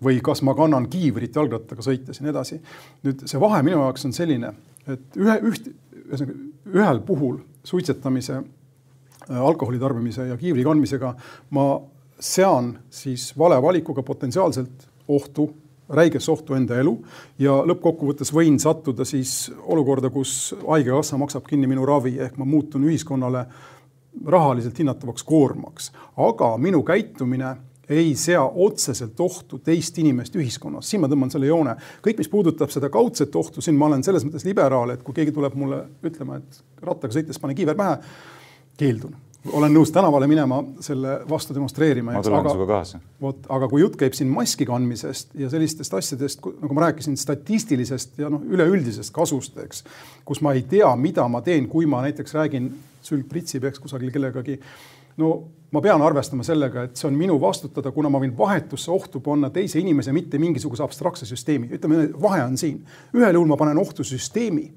[0.04, 2.60] või kas ma kannan kiivrit jalgrattaga sõites ja nii edasi.
[3.04, 4.54] nüüd see vahe minu jaoks on selline,
[4.88, 5.68] et ühe, üht,
[6.06, 6.38] ühesõnaga
[6.78, 8.40] ühel puhul suitsetamise,
[9.28, 11.14] alkoholi tarbimise ja kiivri kandmisega
[11.50, 11.68] ma
[12.20, 15.50] sean siis vale valikuga potentsiaalselt ohtu
[15.88, 16.92] räigesse ohtu enda elu
[17.40, 22.84] ja lõppkokkuvõttes võin sattuda siis olukorda, kus Haigekassa maksab kinni minu ravi ehk ma muutun
[22.88, 23.46] ühiskonnale
[24.26, 27.56] rahaliselt hinnatavaks koormaks, aga minu käitumine
[27.88, 31.72] ei sea otseselt ohtu teist inimest ühiskonnas, siin ma tõmban selle joone.
[32.04, 35.32] kõik, mis puudutab seda kaudset ohtu, siin ma olen selles mõttes liberaal, et kui keegi
[35.32, 37.96] tuleb mulle ütlema, et rattaga sõites pane kiiver pähe,
[38.78, 39.16] keeldun
[39.52, 42.12] olen nõus tänavale minema selle vastu demonstreerima.
[42.16, 43.00] ma tulen sinuga kaasa.
[43.22, 48.18] vot, aga kui jutt käib siin maski kandmisest ja sellistest asjadest, nagu ma rääkisin, statistilisest
[48.18, 49.84] ja noh, üleüldisest kasust, eks,
[50.28, 52.72] kus ma ei tea, mida ma teen, kui ma näiteks räägin
[53.04, 54.58] sülg pritsib, eks kusagil kellegagi.
[55.22, 55.30] no
[55.72, 59.50] ma pean arvestama sellega, et see on minu vastutada, kuna ma võin vahetusse ohtu panna
[59.54, 61.70] teise inimese, mitte mingisuguse abstraktse süsteemi.
[61.78, 62.82] ütleme, vahe on siin.
[63.14, 64.70] ühel juhul ma panen ohtu süsteemi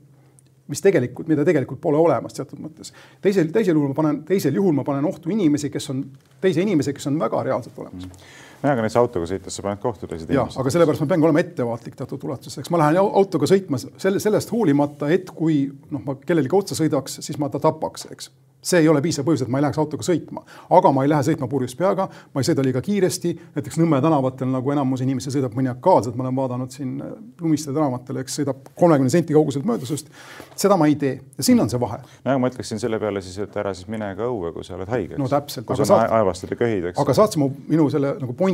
[0.71, 2.93] mis tegelikult, mida tegelikult pole olemas teatud mõttes.
[3.21, 6.05] teisel, teisel juhul ma panen, teisel juhul ma panen ohtu inimesi, kes on,
[6.41, 9.81] teise inimese, kes on väga reaalselt olemas mm nojah, aga näiteks autoga sõites sa paned
[9.83, 10.59] kohtu teised inimesed.
[10.61, 14.53] aga sellepärast ma peangi olema ettevaatlik teatud ulatuses, eks ma lähen autoga sõitma selle, sellest
[14.53, 18.89] hoolimata, et kui noh, ma kellelegi otsa sõidaks, siis ma ta tapaks, eks see ei
[18.89, 20.43] ole piisav põhjus, et ma ei läheks autoga sõitma,
[20.77, 24.51] aga ma ei lähe sõitma purjus peaga, ma ei sõida liiga kiiresti, näiteks Nõmme tänavatel
[24.51, 29.09] nagu enamus inimesi sõidab maniakaalselt, ma olen vaadanud siin äh, Lumiste tänavatel, eks sõidab kolmekümne
[29.09, 30.11] senti kauguselt mööda sinust.
[30.55, 31.97] seda ma ei tee ja siin on see vahe.
[32.27, 34.91] no ma ütleksin selle peale siis, et ära siis mine ka õue, kui sa oled
[34.93, 35.17] haige.
[35.17, 35.65] no täpselt.
[35.65, 37.01] kui sa aevastad ja köhid, eks.
[37.01, 38.50] aga saad sa mu, minu selle nagu pointi,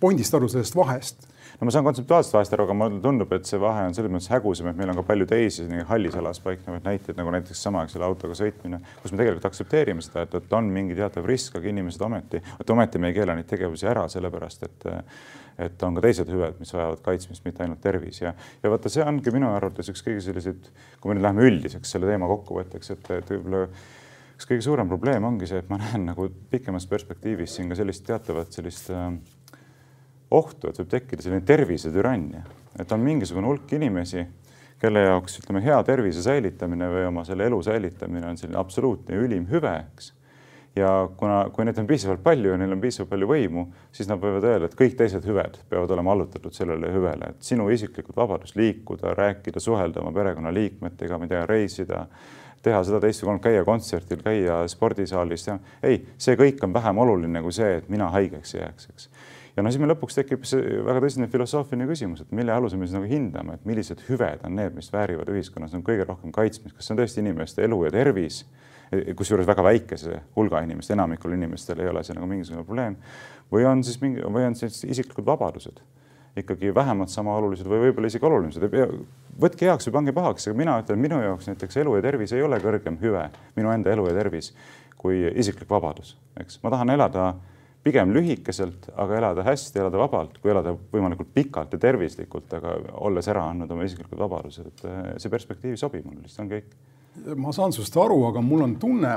[0.00, 1.26] pointist aru sellest vahest.
[1.60, 4.30] No ma saan kontseptuaalselt vahest aru, aga mulle tundub, et see vahe on selles mõttes
[4.32, 7.98] hägusam, et meil on ka palju teisi hallis alas paiknevaid näiteid, nagu näiteks sama, eks
[7.98, 11.68] ole, autoga sõitmine, kus me tegelikult aktsepteerime seda, et, et on mingi teatav risk, aga
[11.68, 14.90] inimesed ometi, et ometi me ei keela neid tegevusi ära, sellepärast et
[15.60, 18.22] et on ka teised hüved, mis vajavad kaitsmist, mitte ainult tervis.
[18.22, 18.32] Ja,
[18.62, 22.08] ja vaata, see ongi minu arvates üks kõige selliseid, kui me nüüd läheme üldiseks selle
[22.08, 23.66] teema kokkuvõtteks, et, et võib-olla
[24.38, 28.06] üks kõige suurem probleem ongi see, et ma näen nagu pikemas perspektiivis siin ka sellist
[28.08, 29.10] teatavat sellist äh,
[30.30, 32.44] ohtu, et võib tekkida selline tervisetürannia,
[32.78, 34.24] et on mingisugune hulk inimesi,
[34.80, 39.44] kelle jaoks ütleme, hea tervise säilitamine või oma selle elu säilitamine on selline absoluutne ülim
[39.50, 40.12] hüve, eks.
[40.78, 40.90] ja
[41.20, 44.46] kuna, kui neid on piisavalt palju ja neil on piisavalt palju võimu, siis nad võivad
[44.46, 49.16] öelda, et kõik teised hüved peavad olema allutatud sellele hüvele, et sinu isiklikud vabadus liikuda,
[49.18, 52.06] rääkida, suhelda oma perekonnaliikmetega, ma ei tea, reisida,
[52.64, 55.48] teha seda, teist või kolmandat, käia kontserdil, käia spordisaalis,
[55.82, 59.10] ei, see kõik on vähem oluline kui see, et mina haigeks jääks, eks
[59.60, 62.88] ja no siis meil lõpuks tekib see väga tõsine filosoofiline küsimus, et mille alusel me
[62.88, 66.78] siis nagu hindame, et millised hüved on need, mis väärivad ühiskonnas nagu kõige rohkem kaitsmist,
[66.78, 68.40] kas see on tõesti inimeste elu ja tervis,
[69.18, 72.96] kusjuures väga väikese hulga inimeste, enamikul inimestel ei ole see nagu mingisugune probleem,
[73.52, 75.84] või on siis mingi, või on siis isiklikud vabadused
[76.40, 78.64] ikkagi vähemalt sama olulised või võib-olla isegi olulised.
[79.40, 82.42] võtke heaks või pange pahaks, aga mina ütlen, minu jaoks näiteks elu ja tervis ei
[82.42, 84.52] ole kõrgem hüve, minu enda elu ja tervis,
[84.96, 86.60] kui isiklik vabadus, eks.
[86.62, 87.32] ma tahan elada
[87.84, 93.28] pigem lühikeselt, aga elada hästi, elada vabalt, kui elada võimalikult pikalt ja tervislikult, aga olles
[93.32, 96.76] ära andnud oma isiklikud vabadused, et eh, see perspektiiv ei sobi mulle, lihtsalt on kõik.
[97.40, 99.16] ma saan sinust aru, aga mul on tunne,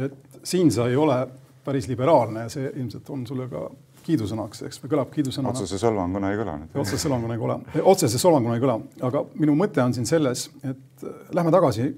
[0.00, 1.20] et siin sa ei ole
[1.64, 3.66] päris liberaalne ja see ilmselt on sulle ka
[4.06, 5.52] kiidusõnaks, eks, või kõlab kiidusõnana.
[5.52, 6.72] otsese solvanguna ei kõlanud.
[6.74, 8.78] otsese solvanguna ei kõla, otsese solvanguna ei kõla,
[9.10, 11.90] aga minu mõte on siin selles, et äh, lähme tagasi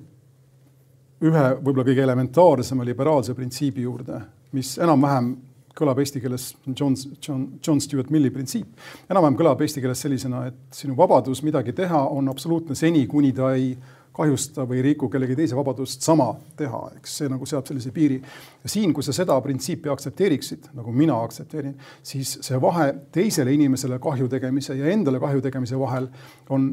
[1.22, 4.18] ühe võib-olla kõige elementaarsema liberaalse printsiibi juurde,
[4.58, 5.30] mis enam-vähem
[5.78, 8.76] kõlab eesti keeles John, John, John Stewart Milli printsiip.
[9.10, 13.52] enam-vähem kõlab eesti keeles sellisena, et sinu vabadus midagi teha on absoluutne seni, kuni ta
[13.56, 13.74] ei
[14.12, 18.20] kahjusta või riku kellegi teise vabadust sama teha, eks see nagu seab sellise piiri.
[18.62, 23.98] ja siin, kui sa seda printsiipi aktsepteeriksid, nagu mina aktsepteerin, siis see vahe teisele inimesele
[24.02, 26.10] kahju tegemise ja endale kahju tegemise vahel
[26.50, 26.68] on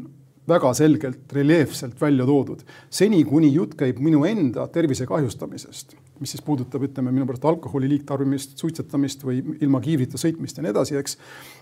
[0.50, 2.64] väga selgelt reljeefselt välja toodud.
[2.90, 7.88] seni, kuni jutt käib minu enda tervise kahjustamisest, mis siis puudutab, ütleme minu pärast alkoholi
[7.94, 11.16] liigtarbimist, suitsetamist või ilma kiivrita sõitmist ja nii edasi, eks.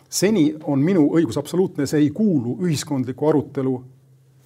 [0.09, 3.77] seni on minu õigus absoluutne, see ei kuulu ühiskondliku arutelu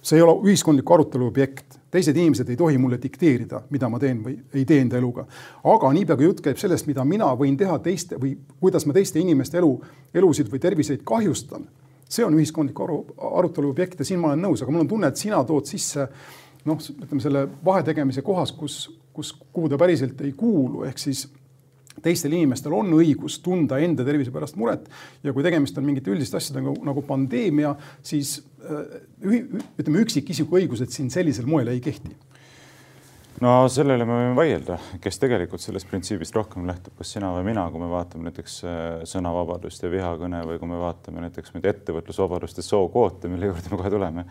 [0.03, 4.19] see ei ole ühiskondliku arutelu objekt, teised inimesed ei tohi mulle dikteerida, mida ma teen
[4.25, 5.25] või ei tee enda eluga.
[5.63, 9.21] aga niipea kui jutt käib sellest, mida mina võin teha teiste või kuidas ma teiste
[9.23, 9.71] inimeste elu,
[10.13, 11.63] elusid või terviseid kahjustan,
[12.13, 12.97] see on ühiskondliku aru,
[13.39, 16.07] arutelu objekt ja siin ma olen nõus, aga mul on tunne, et sina tood sisse
[16.67, 18.83] noh, ütleme selle vahetegemise kohas, kus,
[19.15, 21.25] kus, kuhu ta päriselt ei kuulu, ehk siis
[22.03, 24.87] teistel inimestel on õigus tunda enda tervise pärast muret
[25.23, 30.93] ja kui tegemist on mingite üldiste asjadega nagu, nagu pandeemia, siis äh, ütleme, üksikisiku õigused
[30.93, 32.15] siin sellisel moel ei kehti
[33.41, 37.65] no sellele me võime vaielda, kes tegelikult sellest printsiibist rohkem lähtub, kas sina või mina,
[37.71, 42.61] kui me vaatame näiteks äh, sõnavabadust ja vihakõne või kui me vaatame näiteks nüüd ettevõtlusvabadust
[42.61, 44.27] ja sookvoote, mille juurde me kohe tuleme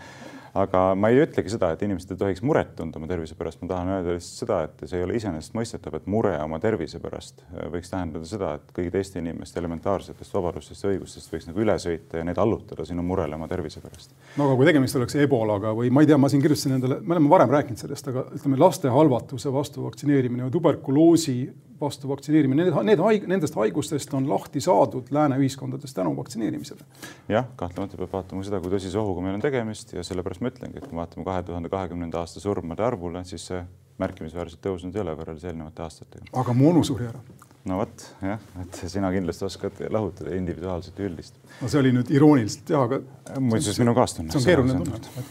[0.59, 3.71] aga ma ei ütlegi seda, et inimesed ei tohiks muret tunda oma tervise pärast, ma
[3.71, 7.67] tahan öelda lihtsalt seda, et see ei ole iseenesestmõistetav, et mure oma tervise pärast äh,
[7.73, 12.21] võiks tähendada seda, et kõigi teiste inimeste elementaarsetest vabadustest ja õigustest võiks nagu üle sõita
[12.21, 14.13] ja neid allutada sinu murele oma tervise pärast.
[14.37, 17.17] no aga kui tegemist oleks ebolaga või ma ei tea, ma siin kirjutasin endale, me
[17.17, 21.39] oleme varem rääkinud sellest, aga ütleme, laste halvatuse vastu vaktsineerimine või tuberkuloosi
[21.83, 26.87] vastu vaktsineerimine, need, need haig-, nendest haigustest on lahti saadud lääne ühiskondades tänu vaktsineerimisele.
[27.29, 30.81] jah, kahtlemata peab vaatama seda, kui tõsise ohuga meil on tegemist ja sellepärast ma ütlengi,
[30.81, 33.63] et kui vaatame kahe tuhande kahekümnenda aasta surmade arvule, siis see
[34.03, 36.31] märkimisväärselt tõusnud ei ole võrreldes eelnevate aastatega.
[36.43, 37.21] aga mu onu suri ära.
[37.69, 41.41] no vot jah, et sina kindlasti oskad lahutada individuaalset üldist.
[41.61, 43.03] no see oli nüüd irooniliselt jah, aga.
[43.41, 44.33] muuseas minu kaastunne.
[44.33, 45.27] see on keeruline tunne.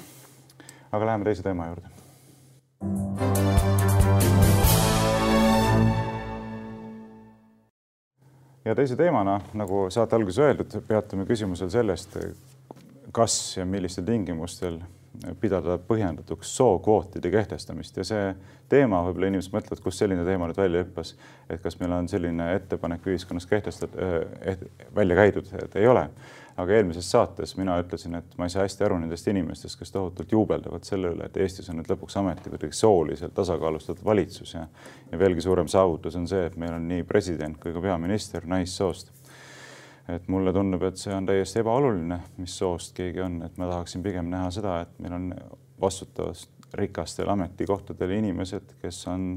[0.92, 1.88] aga läheme teise teema juurde
[8.66, 12.18] ja teise teemana, nagu saate alguses öeldud, peatume küsimusel sellest,
[13.12, 14.80] kas ja millistel tingimustel
[15.42, 17.98] pidada põhjendatuks sookvootide kehtestamist.
[17.98, 18.30] Ja see
[18.72, 21.14] teema, võib-olla inimesed mõtlevad, kust selline teema nüüd välja hüppas,
[21.50, 24.64] et kas meil on selline ettepanek ühiskonnas kehtestatud eh,,
[24.96, 26.08] välja käidud, et ei ole
[26.62, 30.32] aga eelmises saates mina ütlesin, et ma ei saa hästi aru nendest inimestest, kes tohutult
[30.32, 34.68] juubeldavad selle üle, et Eestis on nüüd lõpuks ometi kuidagi sooliselt tasakaalustatud valitsus ja
[35.12, 39.12] ja veelgi suurem saavutus on see, et meil on nii president kui ka peaminister naissoost.
[40.10, 44.04] et mulle tundub, et see on täiesti ebaoluline, mis soost keegi on, et ma tahaksin
[44.04, 45.28] pigem näha seda, et meil on
[45.82, 49.30] vastutavast rikastel ametikohtadel inimesed, kes on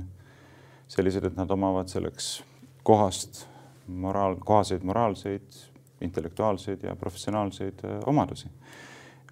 [0.88, 2.42] sellised, et nad omavad selleks
[2.82, 3.44] kohast
[3.86, 5.73] moraal, kohaseid moraalseid
[6.04, 8.50] intellektuaalseid ja professionaalseid äh, omadusi.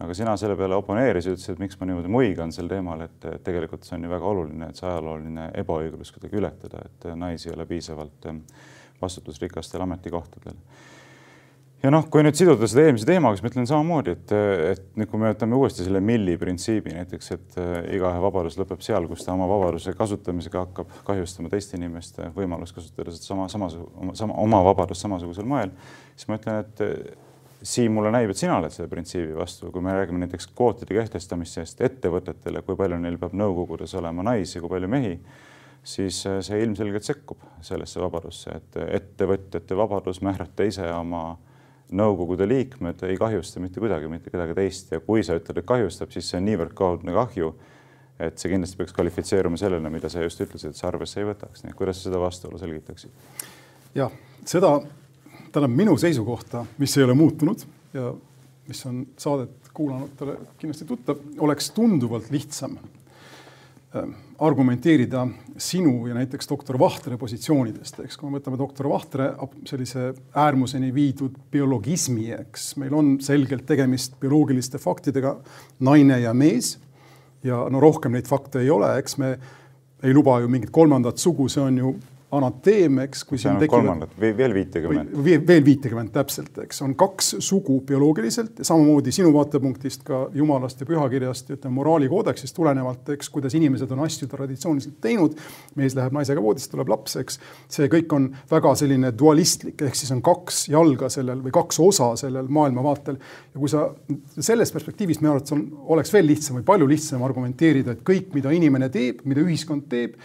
[0.02, 3.84] aga sina selle peale oponeerisid, ütlesid, et miks ma niimoodi muigan sel teemal, et tegelikult
[3.86, 7.66] see on ju väga oluline, et see ajalooline ebaõiglus kuidagi ületada, et naisi ei ole
[7.70, 8.40] piisavalt ähm,
[9.02, 10.58] vastutusrikastel ametikohtadel
[11.82, 14.34] ja noh, kui nüüd siduda seda eelmise teemaga, siis ma ütlen samamoodi, et,
[14.72, 18.84] et nüüd, kui me võtame uuesti selle milli printsiibi näiteks, et äh, igaühe vabadus lõpeb
[18.86, 24.38] seal, kus ta oma vabaduse kasutamisega hakkab kahjustama teiste inimeste võimalust kasutada sedasama, samasugust, sama,
[24.44, 25.74] oma vabadust samasugusel moel,
[26.14, 26.96] siis ma ütlen, et äh,
[27.62, 31.78] Siim, mulle näib, et sina oled selle printsiibi vastu, kui me räägime näiteks kvootide kehtestamisest
[31.86, 35.12] ettevõtetele, kui palju neil peab nõukogudes olema naisi, kui palju mehi
[35.86, 41.51] siis äh, see ilmselgelt sekkub sellesse vabadusse, et ettevõtjate vabadus määrata ise oma äh,
[41.92, 46.12] nõukogude liikmed ei kahjusta mitte kuidagi mitte kedagi teist ja kui sa ütled, et kahjustab,
[46.14, 47.52] siis see on niivõrd kaudne kahju,
[48.22, 51.64] et see kindlasti peaks kvalifitseeruma sellele, mida sa just ütlesid, et sa arvesse ei võtaks.
[51.64, 53.10] nii et kuidas sa seda vastuolu selgitaksid?
[53.98, 54.12] jah,
[54.48, 54.74] seda,
[55.52, 58.12] tähendab minu seisukohta, mis ei ole muutunud ja
[58.68, 62.78] mis on saadet kuulanutele kindlasti tuttav, oleks tunduvalt lihtsam
[64.42, 65.26] argumenteerida
[65.60, 69.32] sinu ja näiteks doktor Vahtre positsioonidest, eks, kui me võtame doktor Vahtre
[69.68, 75.36] sellise äärmuseni viidud biologismi, eks, meil on selgelt tegemist bioloogiliste faktidega,
[75.84, 76.78] naine ja mees.
[77.42, 79.32] ja no rohkem neid fakte ei ole, eks me
[80.02, 81.94] ei luba ju mingit kolmandat sugu, see on ju
[82.32, 83.24] anateem, eks.
[83.28, 84.14] kui siin tekivad.
[84.20, 85.10] veel viitekümmet.
[85.46, 90.88] veel viitekümmet täpselt, eks on kaks sugu bioloogiliselt ja samamoodi sinu vaatepunktist ka jumalast ja
[90.88, 95.36] pühakirjast, ütleme moraalikoodeksist tulenevalt, eks, kuidas inimesed on asju traditsiooniliselt teinud.
[95.76, 97.40] mees läheb naisega voodisse, tuleb laps, eks.
[97.68, 102.14] see kõik on väga selline dualistlik, ehk siis on kaks jalga sellel või kaks osa
[102.24, 103.20] sellel maailmavaatel.
[103.54, 103.90] ja kui sa
[104.38, 108.56] sellest perspektiivist minu arvates on, oleks veel lihtsam või palju lihtsam argumenteerida, et kõik, mida
[108.56, 110.16] inimene teeb, mida ühiskond teeb,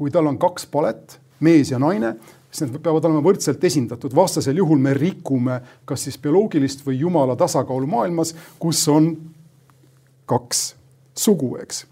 [0.00, 2.14] kui tal on kaks palet mees ja naine,
[2.50, 7.36] siis need peavad olema võrdselt esindatud, vastasel juhul me rikume kas siis bioloogilist või jumala
[7.38, 9.12] tasakaalu maailmas, kus on
[10.30, 10.64] kaks
[11.18, 11.84] sugu, eks.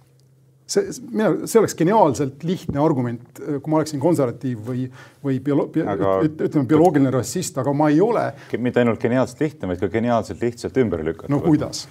[0.69, 4.89] see, mina, see oleks geniaalselt lihtne argument, kui ma oleksin konservatiiv või,
[5.25, 6.19] või biolo-, aga...
[6.27, 8.29] ütleme bioloogiline rassist, aga ma ei ole.
[8.59, 11.33] mitte ainult geniaalselt lihtne, vaid ka geniaalselt lihtsalt ümber lükata.
[11.33, 11.87] no kuidas?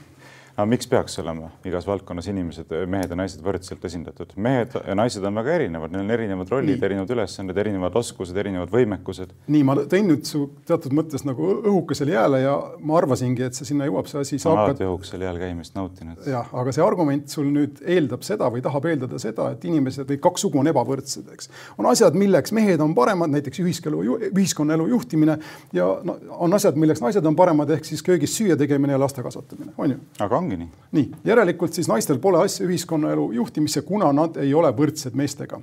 [0.58, 4.32] Aga miks peaks olema igas valdkonnas inimesed, mehed ja naised võrdselt esindatud?
[4.42, 8.72] mehed ja naised on väga erinevad, neil on erinevad rollid, erinevad ülesanded, erinevad oskused, erinevad
[8.74, 9.36] võimekused.
[9.54, 13.70] nii, ma tõin nüüd su teatud mõttes nagu õhukesele jääle ja ma arvasingi, et see
[13.70, 14.40] sinna jõuab, see asi.
[14.42, 16.26] ma olen alati õhukesel jääl käimist nautinud.
[16.26, 20.18] jah, aga see argument sul nüüd eeldab seda või tahab eeldada seda, et inimesed või
[20.26, 21.52] kaks sugu on ebavõrdsed, eks.
[21.78, 25.38] on asjad, milleks mehed on paremad, näiteks ühiskelu, ühiskonnaelu juhtimine
[25.78, 29.22] ja no, on asjad, milleks naised on paremad, ehk siis köögis süüa tegemine ja laste
[29.22, 30.02] kasvatamine, on ju.
[30.26, 30.70] aga ongi nii?
[30.98, 35.60] nii, järelikult siis naistel pole asja ühiskonnaelu juhtimisse, kuna nad ei ole võrdsed meestega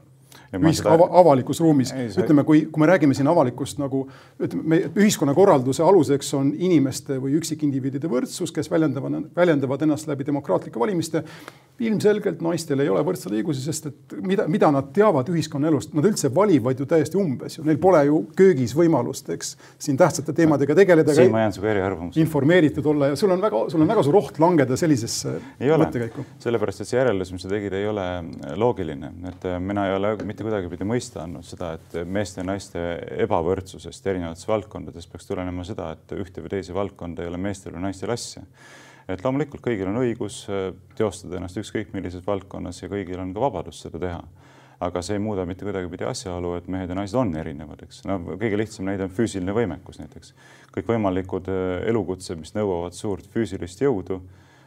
[0.61, 0.95] ühisk-, seda...
[0.95, 1.93] ava, avalikus ruumis.
[1.95, 4.05] ütleme, kui, kui me räägime siin avalikust nagu
[4.39, 10.81] ütleme, me ühiskonnakorralduse aluseks on inimeste või üksikindiviidide võrdsus, kes väljendavad, väljendavad ennast läbi demokraatlike
[10.81, 11.25] valimiste.
[11.79, 16.31] ilmselgelt naistel ei ole võrdseid õigusi, sest et mida, mida nad teavad ühiskonnaelust, nad üldse
[16.35, 21.15] valivad ju täiesti umbes ju, neil pole ju köögis võimalust, eks siin tähtsate teemadega tegeleda.
[21.15, 22.23] siin ma jään sinuga eriarvamusele.
[22.23, 26.25] informeeritud olla ja sul on väga, sul on väga suur oht langeda sellisesse mõttekäiku.
[26.47, 28.07] sellepärast, et see järeldus, mis sa tegid, ei ole
[28.61, 32.85] loogiline, et mina ei ole mitte kuidagipidi mõista andnud seda, et meeste ja naiste
[33.25, 37.87] ebavõrdsusest erinevates valdkondades peaks tulenema seda, et ühte või teise valdkonda ei ole meestel või
[37.89, 38.45] naistel asja.
[39.09, 43.41] et loomulikult kõigil on õigus äh, teostada ennast ükskõik millises valdkonnas ja kõigil on ka
[43.49, 44.23] vabadus seda teha
[44.85, 48.03] aga see ei muuda mitte kuidagipidi asjaolu, et mehed ja naised on erinevad, eks.
[48.09, 50.35] no kõige lihtsam näide on füüsiline võimekus näiteks.
[50.77, 54.21] kõikvõimalikud äh, elukutsed, mis nõuavad suurt füüsilist jõudu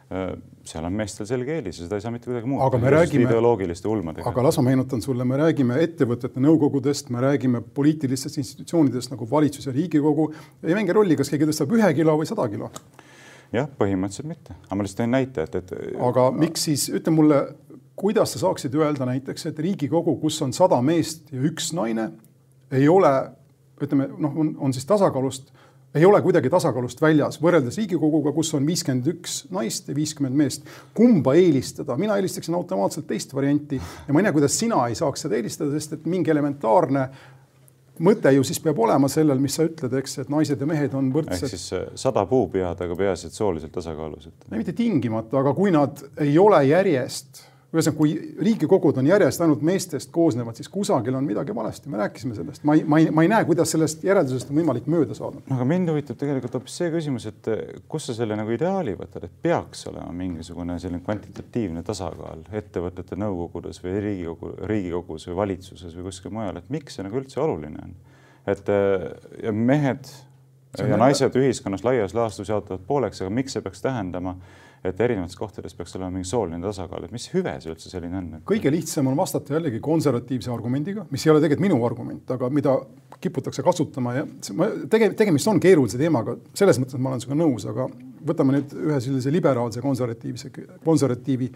[0.08, 2.66] seal on meestel selge eelis ja seda ei saa mitte kuidagi muuta.
[2.66, 4.28] aga me räägime ideoloogiliste ulmadega.
[4.28, 9.68] aga las ma meenutan sulle, me räägime ettevõtete nõukogudest, me räägime poliitilistest institutsioonidest nagu valitsus
[9.68, 10.30] ja Riigikogu.
[10.64, 12.70] ei mängi rolli, kas keegi tõstab ühe kilo või sada kilo.
[13.52, 15.76] jah, põhimõtteliselt mitte, aga ma lihtsalt tõin näite, et, et.
[16.08, 17.42] aga miks siis, ütle mulle,
[17.98, 22.10] kuidas sa saaksid öelda näiteks, et Riigikogu, kus on sada meest ja üks naine,
[22.72, 23.12] ei ole,
[23.80, 25.52] ütleme noh, on, on siis tasakaalust
[25.94, 30.68] ei ole kuidagi tasakaalust väljas võrreldes Riigikoguga, kus on viiskümmend üks naist ja viiskümmend meest.
[30.94, 35.26] kumba eelistada, mina eelistaksin automaatselt teist varianti ja ma ei näe, kuidas sina ei saaks
[35.26, 37.08] seda eelistada, sest et mingi elementaarne
[38.04, 41.10] mõte ju siis peab olema sellel, mis sa ütled, eks, et naised ja mehed on
[41.14, 41.48] võrdsed.
[41.48, 44.28] ehk siis äh, sada puupead, aga peaasi, et sooliselt tasakaalus.
[44.28, 49.60] ei, mitte tingimata, aga kui nad ei ole järjest ühesõnaga, kui riigikogud on järjest ainult
[49.66, 53.24] meestest koosnevad, siis kusagil on midagi valesti, me rääkisime sellest, ma ei, ma ei, ma
[53.26, 55.42] ei näe, kuidas sellest järeldusest on võimalik mööda saada.
[55.52, 57.60] aga mind huvitab tegelikult hoopis see küsimus, et eh,
[57.92, 63.82] kust sa selle nagu ideaali võtad, et peaks olema mingisugune selline kvantitatiivne tasakaal ettevõtete nõukogudes
[63.84, 67.92] või riigikogu, riigikogus või valitsuses või kuskil mujal, et miks see nagu üldse oluline on?
[68.48, 69.10] et eh,
[69.44, 70.08] ja mehed
[70.78, 74.38] ja naised ühiskonnas laias laastus jaotuvad pooleks, aga miks see peaks tähendama
[74.84, 78.28] et erinevates kohtades peaks olema mingi sooline tasakaal, et mis hüve see üldse selline on?
[78.48, 82.76] kõige lihtsam on vastata jällegi konservatiivse argumendiga, mis ei ole tegelikult minu argument, aga mida
[83.20, 84.26] kiputakse kasutama ja
[84.90, 87.88] tege-, tegemist on keerulise teemaga, selles mõttes ma olen sinuga nõus, aga
[88.28, 90.50] võtame nüüd ühe sellise liberaalse konservatiivse,
[90.84, 91.50] konservatiivi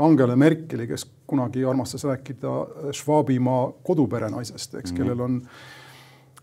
[0.00, 2.52] Angela Merkeli, kes kunagi armastas rääkida
[2.96, 5.02] Schwabimaa koduperenaisest, eks mm, -hmm.
[5.02, 5.40] kellel on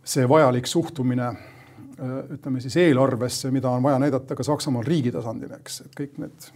[0.03, 1.33] see vajalik suhtumine
[2.35, 6.49] ütleme siis eelarvesse, mida on vaja näidata ka Saksamaal riigi tasandil, eks, et kõik need,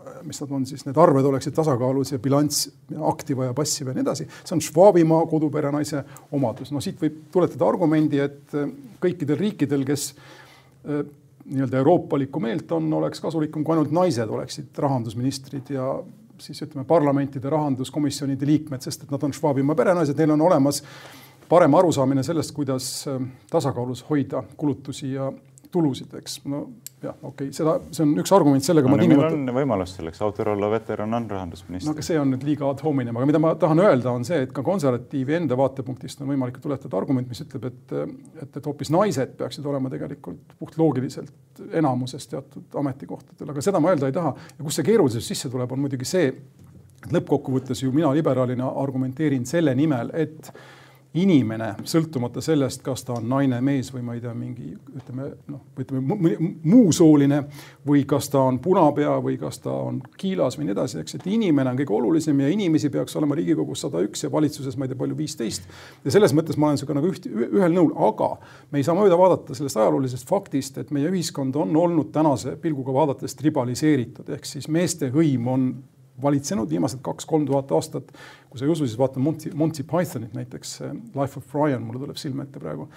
[0.00, 2.68] äh, mis nad on siis, need arved oleksid tasakaalus ja bilanss
[3.10, 4.28] aktiva ja passiva ja nii edasi.
[4.42, 6.72] see on Schwabimaa koduperenaise omadus.
[6.72, 8.70] no siit võib tuletada argumendi, et äh,
[9.02, 10.12] kõikidel riikidel, kes
[10.88, 15.90] nii-öelda euroopalikku meelt on, oleks kasulikum, kui ainult naised oleksid rahandusministrid ja
[16.40, 20.82] siis ütleme, parlamentide rahanduskomisjonide liikmed, sest et nad on Schwabimaa perenaised, neil on olemas
[21.48, 25.32] parem arusaamine sellest, kuidas ähm, tasakaalus hoida kulutusi ja
[25.72, 26.40] tulusid, eks.
[26.48, 26.66] no
[27.02, 29.36] jah, okei okay., seda, see on üks argument, sellega no, ma tingimata.
[29.36, 31.88] on võimalus selleks, Autor Ollo veteran on rahandusminister.
[31.88, 34.40] no aga see on nüüd liiga ad hominem, aga mida ma tahan öelda, on see,
[34.46, 37.96] et ka konservatiivi enda vaatepunktist on võimalik tuletada argument, mis ütleb, et,
[38.42, 44.10] et, et hoopis naised peaksid olema tegelikult puhtloogiliselt enamuses teatud ametikohtadel, aga seda ma öelda
[44.10, 44.34] ei taha.
[44.56, 49.46] ja kus see keerulisus sisse tuleb, on muidugi see, et lõppkokkuvõttes ju mina liberaalina argumenteerin
[49.46, 50.50] selle nimel, et
[51.22, 55.62] inimene, sõltumata sellest, kas ta on naine, mees või ma ei tea, mingi ütleme noh,
[55.78, 56.18] ütleme
[56.68, 57.40] muusooline
[57.88, 61.26] või kas ta on punapea või kas ta on kiilas või nii edasi, eks, et
[61.30, 64.92] inimene on kõige olulisem ja inimesi peaks olema Riigikogus sada üks ja valitsuses ma ei
[64.92, 65.68] tea, palju viisteist.
[66.04, 68.32] ja selles mõttes ma olen sinuga nagu üht, ühel nõul, aga
[68.72, 72.94] me ei saa mööda vaadata sellest ajaloolisest faktist, et meie ühiskond on olnud tänase pilguga
[72.94, 75.70] vaadates tribaliseeritud, ehk siis meeste hõim on
[76.22, 78.12] valitsenud viimased kaks-kolm tuhat aastat.
[78.50, 80.78] kui sa ei usu, siis vaata Monty, Monty Pythonit näiteks,
[81.14, 82.88] Life of Brian, mulle tuleb silme ette praegu.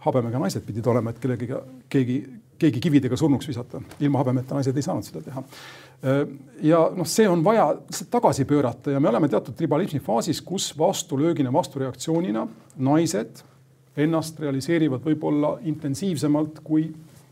[0.00, 1.58] habemega naised pidid olema, et kellegiga,
[1.92, 2.22] keegi,
[2.58, 3.82] keegi kividega surnuks visata.
[4.00, 5.44] ilma habemeta naised ei saanud seda teha.
[6.62, 7.74] ja noh, see on vaja
[8.10, 12.46] tagasi pöörata ja me oleme teatud tribalismi faasis, kus vastulöögina, vastureaktsioonina
[12.76, 13.44] naised
[13.96, 16.90] ennast realiseerivad võib-olla intensiivsemalt kui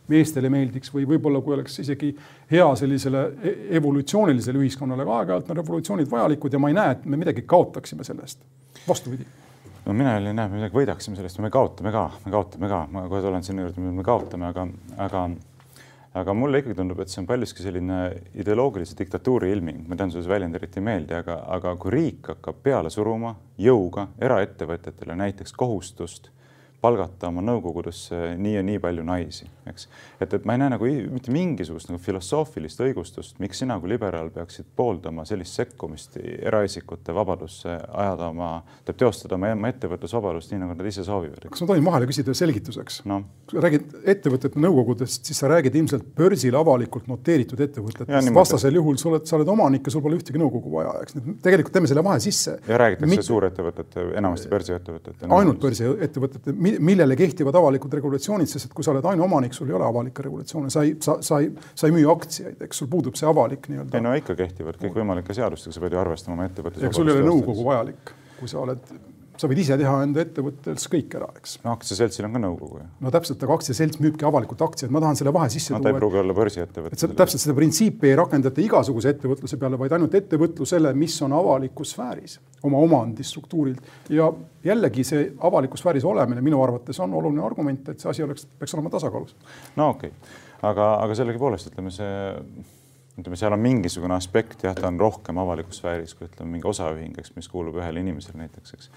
[0.09, 2.13] meestele meeldiks või võib-olla kui oleks isegi
[2.51, 7.05] hea sellisele e-, evolutsioonilisele ühiskonnale, aga aeg-ajalt on revolutsioonid vajalikud ja ma ei näe, et
[7.05, 8.41] me midagi kaotaksime sellest.
[8.89, 9.27] vastupidi.
[9.87, 12.87] no mina ei näe, et me midagi võidaksime sellest, me kaotame ka, me kaotame ka,
[12.93, 15.29] ma kohe tulen sinna juurde, me kaotame, aga, aga
[16.19, 17.99] aga mulle ikkagi tundub, et see on paljuski selline
[18.41, 22.33] ideoloogilise diktatuuri ilming, ma tean, sulle see väljend eriti ei meeldi, aga, aga kui riik
[22.33, 26.31] hakkab peale suruma jõuga eraettevõtetele näiteks kohustust
[26.81, 29.89] palgata oma nõukogudesse nii ja nii palju naisi, eks.
[30.23, 34.31] et, et ma ei näe nagu mitte mingisugust nagu filosoofilist õigustust, miks sina kui liberaal
[34.35, 38.51] peaksid pooldama sellist sekkumist eraisikute vabadusse, ajada oma,
[38.93, 41.49] teostada oma, oma ettevõtlusvabadust nii, nagu nad ise soovivad.
[41.51, 43.25] kas ma tohin vahele küsida selgituseks no.?
[43.49, 49.01] kui sa räägid ettevõtete nõukogudest, siis sa räägid ilmselt börsil avalikult noteeritud ettevõtetest, vastasel juhul
[49.01, 51.19] sa oled, sa oled omanik ja sul pole ühtegi nõukogu vaja, eks.
[51.43, 52.59] tegelikult teeme selle vahe sisse.
[52.69, 53.27] ja räägitakse Mit...
[53.27, 55.33] suurettevõtete, enamasti börsiettevõtete.
[55.41, 59.87] ainult börsiettevõtete millele kehtivad avalikud regulatsioonid, sest et kui sa oled ainuomanik, sul ei ole
[59.87, 63.29] avalikke regulatsioone, sa ei, sa, sa ei, sa ei müü aktsiaid, eks sul puudub see
[63.29, 63.99] avalik nii-öelda.
[63.99, 66.83] ei no ikka kehtivad kõikvõimalike seadustega, sa pead ju arvestama oma ettevõttes.
[66.85, 68.93] ega sul ei ole nõukogu vajalik, kui sa oled
[69.39, 71.59] sa võid ise teha enda ettevõttes kõik ära, eks.
[71.65, 72.87] no aktsiaseltsil on ka nõukogu ju.
[73.05, 75.87] no täpselt, aga aktsiaselts müübki avalikult aktsiaid, ma tahan selle vahe sisse no, tuua.
[75.87, 77.11] ta ei pruugi olla börsiettevõte.
[77.21, 82.39] täpselt seda printsiipi ei rakendata igasuguse ettevõtluse peale, vaid ainult ettevõtlusele, mis on avalikus sfääris,
[82.67, 83.93] oma omandistruktuurilt.
[84.15, 84.31] ja
[84.65, 88.75] jällegi see avalikus sfääris olemine minu arvates on oluline argument, et see asi oleks, peaks
[88.75, 89.37] olema tasakaalus.
[89.77, 90.35] no okei okay.,
[90.73, 92.11] aga, aga sellegipoolest ütleme see
[93.19, 97.17] ütleme, seal on mingisugune aspekt, jah, ta on rohkem avalikus sfääris kui ütleme, mingi osaühing,
[97.19, 98.91] eks, mis kuulub ühele inimesele näiteks, eks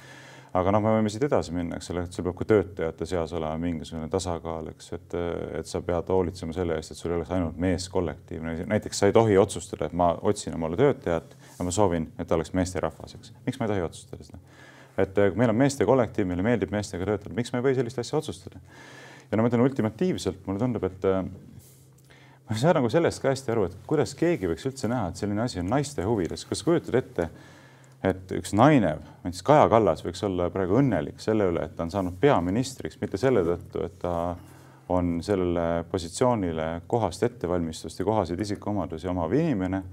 [0.57, 3.31] aga noh, me võime siit edasi minna, eks ole, et sul peab ka töötajate seas
[3.37, 5.15] olema mingisugune tasakaal, eks, et,
[5.61, 9.15] et sa pead hoolitsema selle eest, et sul ei oleks ainult meeskollektiiv, näiteks sa ei
[9.15, 13.31] tohi otsustada, et ma otsin omale töötajat ja ma soovin, et ta oleks meesterahvas, eks.
[13.45, 14.41] miks ma ei tohi otsustada seda?
[14.99, 18.01] et kui meil on meeste kollektiiv, meile meeldib meestega töötada, miks me ei või sellist
[18.03, 18.59] asja otsustada?
[19.31, 23.53] ja no ma ütlen ultimatiivselt, mulle tundub, et ma ei saa nagu sellest ka hästi
[23.55, 26.67] aru, et kuidas keegi võiks üldse näha, et selline asi on naiste huvides, kas sa
[26.67, 27.29] kujutad ette
[28.03, 31.93] et üks naine, näiteks Kaja Kallas võiks olla praegu õnnelik selle üle, et ta on
[31.93, 34.13] saanud peaministriks, mitte selle tõttu, et ta
[34.91, 39.83] on sellele positsioonile kohast ettevalmistust ja kohaseid isikuomadusi omav inimene,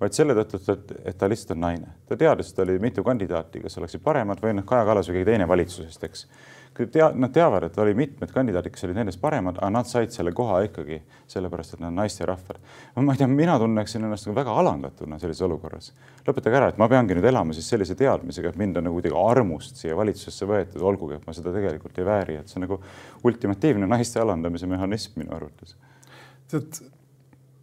[0.00, 1.94] vaid selle tõttu, et, et ta lihtsalt on naine.
[2.08, 5.30] ta teadis, et oli mitu kandidaati, kes oleksid paremad või noh, Kaja Kallas või keegi
[5.32, 6.26] teine valitsusest, eks
[6.74, 10.32] tea, nad teavad, et oli mitmed kandidaadid, kes olid nendest paremad, aga nad said selle
[10.34, 10.98] koha ikkagi
[11.30, 12.58] sellepärast, et nad on naisterahvad.
[12.96, 15.92] ma ei tea, mina tunneksin ennast nagu väga alandatuna sellises olukorras.
[16.26, 19.14] lõpetage ära, et ma peangi nüüd elama siis sellise teadmisega, et mind on nagu kuidagi
[19.18, 22.80] armust siia valitsusse võetud, olgugi et ma seda tegelikult ei vääri, et see on nagu
[23.22, 25.76] ultimatiivne naiste alandamise mehhanism minu arvates.
[26.50, 26.82] tead,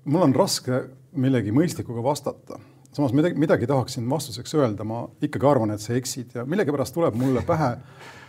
[0.06, 2.60] mul on raske millegi mõistlikuga vastata
[2.92, 7.16] samas midagi, midagi tahaksin vastuseks öelda, ma ikkagi arvan, et sa eksid ja millegipärast tuleb
[7.16, 8.21] mulle pähe Äh,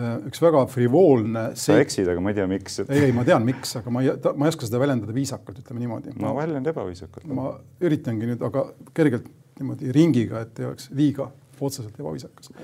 [0.00, 1.44] üks väga frivoolne.
[1.58, 2.90] sa eksid, aga ma ei tea, miks et....
[2.94, 5.82] ei, ei, ma tean, miks, aga ma ei, ma ei oska seda väljendada viisakalt, ütleme
[5.82, 6.14] niimoodi.
[6.20, 7.26] no väljend ebaviisakalt.
[7.36, 7.50] ma
[7.84, 8.64] üritangi nüüd, aga
[8.96, 9.26] kergelt
[9.60, 11.28] niimoodi ringiga, et ei oleks liiga
[11.60, 12.54] otseselt ebaviisakas.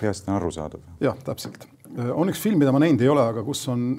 [0.00, 0.86] peaasi, et on arusaadav.
[1.04, 1.66] jah, täpselt.
[1.92, 3.90] Äh, on üks film, mida ma näinud ei ole, aga kus on,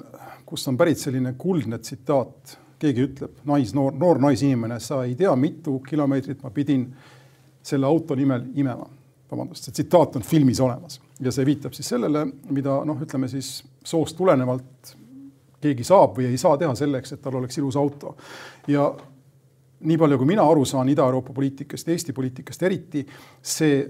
[0.48, 2.56] kus on pärit selline kuldne tsitaat.
[2.80, 6.88] keegi ütleb, nais, noor, noor naisinimene, sa ei tea, mitu kilomeetrit ma pidin
[7.62, 8.88] selle auto nimel imema.
[9.30, 13.60] vabandust, see tsitaat on filmis olemas ja see viitab siis sellele, mida noh, ütleme siis
[13.84, 14.96] soost tulenevalt
[15.60, 18.16] keegi saab või ei saa teha selleks, et tal oleks ilus auto.
[18.68, 18.88] ja
[19.80, 23.04] nii palju, kui mina aru saan Ida-Euroopa poliitikast, Eesti poliitikast eriti,
[23.42, 23.80] see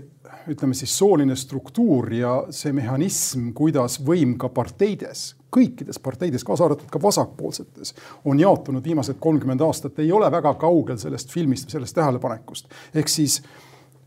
[0.51, 6.91] ütleme siis sooline struktuur ja see mehhanism, kuidas võim ka parteides, kõikides parteides, kaasa arvatud
[6.93, 11.99] ka vasakpoolsetes, on jaotunud viimased kolmkümmend aastat, ei ole väga kaugel sellest filmist või sellest
[11.99, 12.71] tähelepanekust.
[12.95, 13.41] ehk siis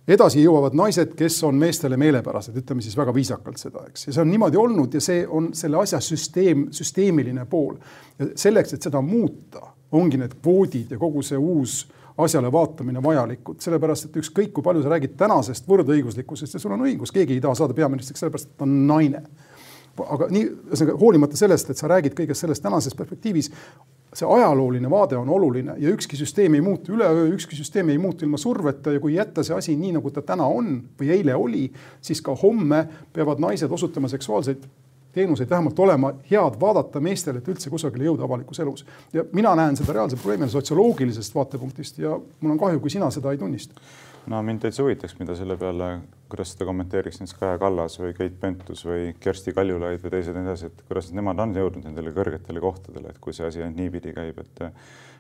[0.08, 4.24] edasi jõuavad naised, kes on meestele meelepärased, ütleme siis väga viisakalt seda, eks, ja see
[4.24, 7.78] on niimoodi olnud ja see on selle asja süsteem, süsteemiline pool.
[8.36, 11.84] selleks, et seda muuta ongi need kvoodid ja kogu see uus
[12.18, 16.86] asjale vaatamine vajalikud, sellepärast et ükskõik kui palju sa räägid tänasest võrdõiguslikkusest ja sul on
[16.86, 19.24] õigus, keegi ei taha saada peaministriks sellepärast, et ta on naine.
[20.04, 23.52] aga nii, ühesõnaga hoolimata sellest, et sa räägid kõigest sellest tänases perspektiivis,
[24.14, 28.26] see ajalooline vaade on oluline ja ükski süsteem ei muutu üleöö, ükski süsteem ei muutu
[28.26, 31.66] ilma surveta ja kui jätta see asi nii, nagu ta täna on või eile oli,
[32.02, 34.66] siis ka homme peavad naised osutama seksuaalseid
[35.14, 38.86] teenuseid vähemalt olema head vaadata meestele, et üldse kusagile jõuda avalikus elus.
[39.14, 43.32] ja mina näen seda reaalse probleemina sotsioloogilisest vaatepunktist ja mul on kahju, kui sina seda
[43.32, 43.82] ei tunnista.
[44.32, 45.90] No mind täitsa huvitaks, mida selle peale,
[46.32, 50.46] kuidas seda kommenteeriks näiteks Kaja Kallas või Keit Pentus või Kersti Kaljulaid või teised nii
[50.48, 54.16] edasi, et kuidas nemad on jõudnud nendele kõrgetele kohtadele, et kui see asi ainult niipidi
[54.16, 54.64] käib, et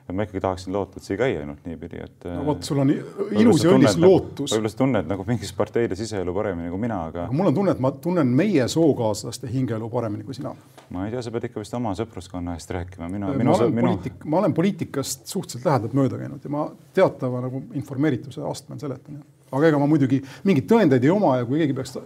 [0.07, 2.25] ja ma ikkagi tahaksin loota, et see ei käi ainult niipidi, et.
[2.27, 4.51] no vot, sul on ilus ja õnnis nagu- lootus.
[4.51, 7.27] võib-olla sa tunned nagu mingis parteide siseelu paremini kui mina, aga.
[7.31, 10.51] mul on tunne, et ma tunnen meie sookaaslaste hingeelu paremini kui sina.
[10.89, 13.51] Ma ei tea, sa pead ikka vist oma sõpruskonna eest rääkima, mina, minu.
[13.51, 13.87] ma olen minu...
[13.87, 16.65] poliitik, ma olen poliitikast suhteliselt lähedalt mööda käinud ja ma
[16.95, 19.23] teatava nagu informeerituse astmel seletan.
[19.51, 21.97] aga ega ma muidugi mingeid tõendeid ei oma ja kui keegi peaks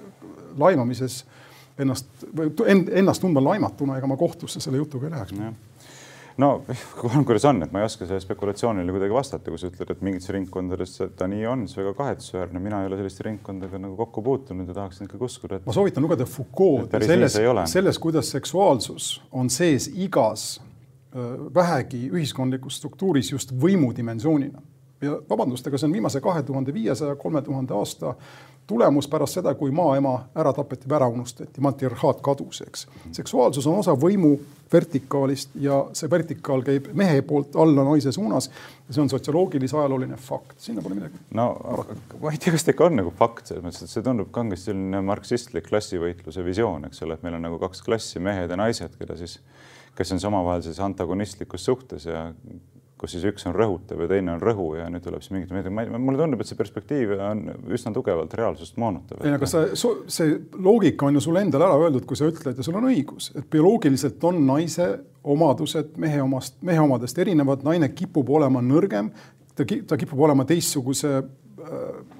[0.58, 1.24] laimamises
[1.78, 5.36] ennast või ennast tundma laimatuna, ega ma kohtusse selle jutuga ei läheks
[6.42, 6.52] no
[7.28, 10.32] kuidas on, et ma ei oska sellele spekulatsioonile kuidagi vastata, kui sa ütled, et mingites
[10.36, 14.70] ringkondades ta nii on, see väga kahetsusväärne, mina ei ole selliste ringkondadega nagu kokku puutunud
[14.70, 15.68] ja tahaksin ikkagi uskuda, et.
[15.68, 17.40] ma soovitan lugeda Foucault selles,
[17.74, 20.50] selles, kuidas seksuaalsus on sees igas
[21.56, 24.62] vähegi ühiskondlikus struktuuris just võimudimensioonina
[25.02, 28.16] ja vabandust, aga see on viimase kahe tuhande viiesaja, kolme tuhande aasta
[28.68, 32.88] tulemus pärast seda, kui maaema ära tapeti või ära unustati, matriarhaat kadus, eks.
[33.16, 34.34] seksuaalsus on osa võimu
[34.72, 38.50] vertikaalist ja see vertikaal käib mehe poolt alla naise suunas.
[38.90, 41.20] see on sotsioloogilise ajalooline fakt, sinna pole midagi.
[41.34, 41.48] no
[42.22, 44.72] ma ei tea, kas ta ikka on nagu fakt selles mõttes, et see tundub kangesti
[44.72, 49.00] selline marksistlik klassivõitluse visioon, eks ole, et meil on nagu kaks klassi, mehed ja naised,
[49.00, 49.40] keda siis
[49.98, 52.28] kes on siis omavahel sellises antagonistlikus suhtes ja
[52.98, 56.18] kus siis üks on rõhutav ja teine on rõhu ja nüüd tuleb siis mingit, mulle
[56.18, 57.44] tundub, et see perspektiiv on
[57.74, 59.22] üsna tugevalt reaalsust moonutav.
[59.22, 62.66] ei, aga see, see loogika on ju sulle endale ära öeldud, kui sa ütled ja
[62.66, 64.90] sul on õigus, et bioloogiliselt on naise
[65.28, 69.12] omadused mehe omast, mehe omadest erinevad, naine kipub olema nõrgem,
[69.54, 71.20] ta, ta kipub olema teistsuguse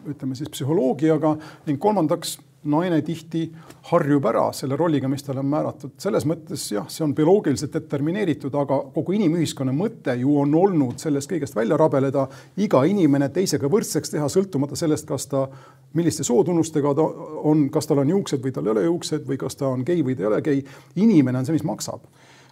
[0.08, 1.34] ütleme siis psühholoogiaga
[1.68, 2.38] ning kolmandaks
[2.70, 3.44] naine tihti
[3.92, 5.96] harjub ära selle rolliga, mis talle on määratud.
[6.02, 11.32] selles mõttes jah, see on bioloogiliselt determineeritud, aga kogu inimühiskonna mõte ju on olnud sellest
[11.32, 15.48] kõigest välja rabeleda, iga inimene teisega võrdseks teha, sõltumata sellest, kas ta,
[15.98, 17.06] milliste sootunnustega ta
[17.48, 20.04] on, kas tal on juuksed või tal ei ole juuksed või kas ta on gei
[20.04, 20.66] või ta ei ole gei.
[20.96, 22.04] inimene on see, mis maksab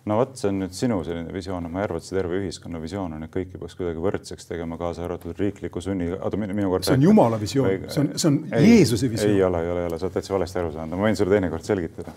[0.10, 2.82] no vot, see on nüüd sinu selline visioon, ma ei arva, et see terve ühiskonna
[2.82, 6.86] visioon on, et kõiki peaks kuidagi võrdseks tegema, kaasa arvatud riikliku sunni, oota minu kord.
[6.86, 9.34] see on Jumala visioon, see on, see on ei, Jeesuse visioon.
[9.34, 11.34] ei ole, ei ole, ei ole, sa oled täitsa valesti aru saanud, ma võin sulle
[11.34, 12.14] teinekord selgitada.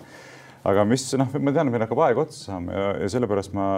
[0.68, 3.70] aga mis noh, ma tean, meil hakkab aeg otsa saama ja, ja sellepärast ma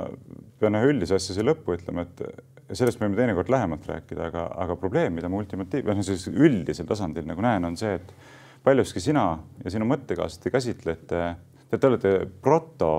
[0.58, 4.78] pean ühe üldise asja siia lõppu ütlema, et sellest võime teinekord lähemalt rääkida, aga, aga
[4.80, 8.10] probleem, mida ma ultimatiiv, noh, sellisel üldisel tasandil nagu näen, on see, et
[8.66, 9.24] paljuski sina
[9.62, 11.22] ja sinu mõttekaaslased käsitlete,
[11.70, 12.92] te olete proto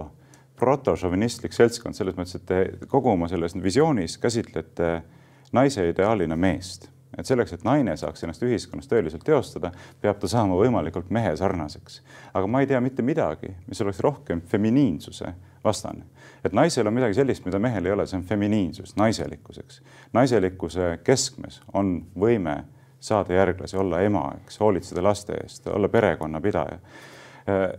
[0.61, 4.93] protošovinistlik seltskond selles mõttes, et te kogu oma selles visioonis käsitlete
[5.57, 6.89] naise ideaalina meest.
[7.17, 12.01] et selleks, et naine saaks ennast ühiskonnas tõeliselt teostada, peab ta saama võimalikult mehe sarnaseks.
[12.33, 15.33] aga ma ei tea mitte midagi, mis oleks rohkem feminiinsuse
[15.63, 16.05] vastane.
[16.45, 19.81] et naisel on midagi sellist, mida mehel ei ole, see on feminiinsus, naiselikkuseks.
[20.13, 22.63] naiselikkuse keskmes on võime
[22.99, 26.77] saada järglasi, olla ema, eks, hoolitseda laste eest, olla perekonnapidaja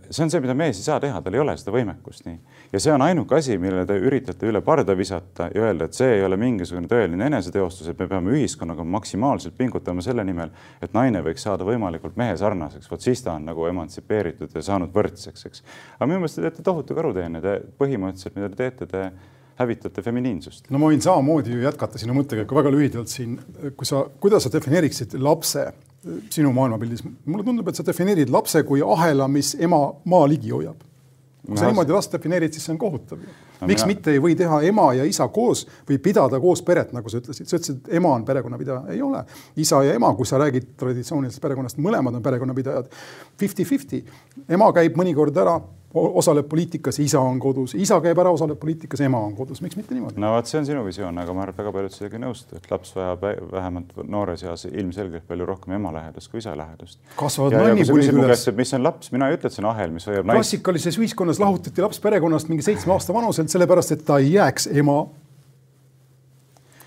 [0.09, 2.37] see on see, mida mees ei saa teha, tal ei ole seda võimekust nii.
[2.73, 6.17] ja see on ainuke asi, millele te üritate üle parda visata ja öelda, et see
[6.17, 10.53] ei ole mingisugune tõeline eneseteostus, et me peame ühiskonnaga maksimaalselt pingutama selle nimel,
[10.83, 15.47] et naine võiks saada võimalikult mehesarnaseks, vot siis ta on nagu emantsipeeritud ja saanud võrdseks,
[15.49, 15.63] eks.
[15.97, 19.07] aga minu meelest te teete tohutu karuteene, te põhimõtteliselt, mida te teete, te
[19.59, 20.69] hävitate feminiinsust.
[20.73, 23.37] no ma võin samamoodi ju jätkata sinu mõttekäiku väga lühidalt siin,
[23.77, 25.67] kui sa, kuidas sa defineeriksid lapse
[26.33, 29.79] sinu maailmapildis, mulle tundub, et sa defineerid lapse kui ahela, mis ema
[30.09, 30.81] maa ligi hoiab.
[31.43, 33.67] kui sa niimoodi last defineerid, siis see on kohutav no,.
[33.67, 33.89] miks mina...
[33.89, 37.49] mitte ei või teha ema ja isa koos või pidada koos peret, nagu sa ütlesid,
[37.49, 39.25] sa ütlesid, et ema on perekonnapidaja, ei ole.
[39.59, 42.87] isa ja ema, kui sa räägid traditsioonilisest perekonnast, mõlemad on perekonnapidajad.
[43.39, 44.03] Fifty-fifty,
[44.55, 45.57] ema käib mõnikord ära
[45.93, 49.93] osaleb poliitikas, isa on kodus, isa käib ära, osaleb poliitikas, ema on kodus, miks mitte
[49.93, 50.21] niimoodi?
[50.21, 52.57] no vot, see on sinu visioon, aga ma arvan, et väga paljud sellega ei nõustu,
[52.57, 56.99] et laps vajab vähemalt noores eas ilmselgelt palju rohkem ema lähedust kui isa lähedust.
[57.19, 58.47] kasvavad nannipunid üles.
[58.57, 60.41] mis on laps, mina ei ütle, et see on ahel, mis hoiab naist.
[60.41, 65.03] klassikalises ühiskonnas lahutati laps perekonnast mingi seitsme aasta vanuselt, sellepärast et ta ei jääks ema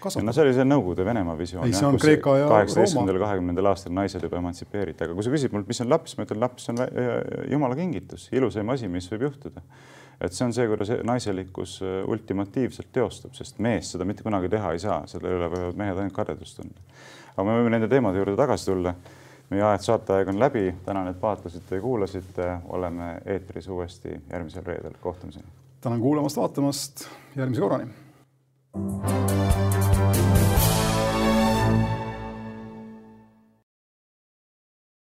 [0.07, 0.27] kasvatada.
[0.27, 1.71] no see oli see Nõukogude Venemaa visioon.
[1.71, 6.27] kaheksateistkümnendal, kahekümnendal aastal naised juba emantsipeeriti, aga kui sa küsid mult, mis on laps, ma
[6.27, 6.81] ütlen, laps on
[7.51, 9.63] jumala kingitus, ilusaim asi, mis võib juhtuda.
[10.21, 14.73] et see on see, kuidas naiselikkus äh, ultimatiivselt teostub, sest mees seda mitte kunagi teha
[14.73, 16.81] ei saa, selle üle võivad mehed ainult kadedust tunda.
[17.35, 18.95] aga me võime nende teemade juurde tagasi tulla.
[19.51, 22.49] meie aeg, saateaeg on läbi, tänan, et vaatasite ja kuulasite,
[22.79, 25.47] oleme eetris uuesti järgmisel reedel, kohtumiseni.
[25.81, 27.91] tänan kuulamast-vaatamast, järgmise korrani.
[28.77, 29.76] thank you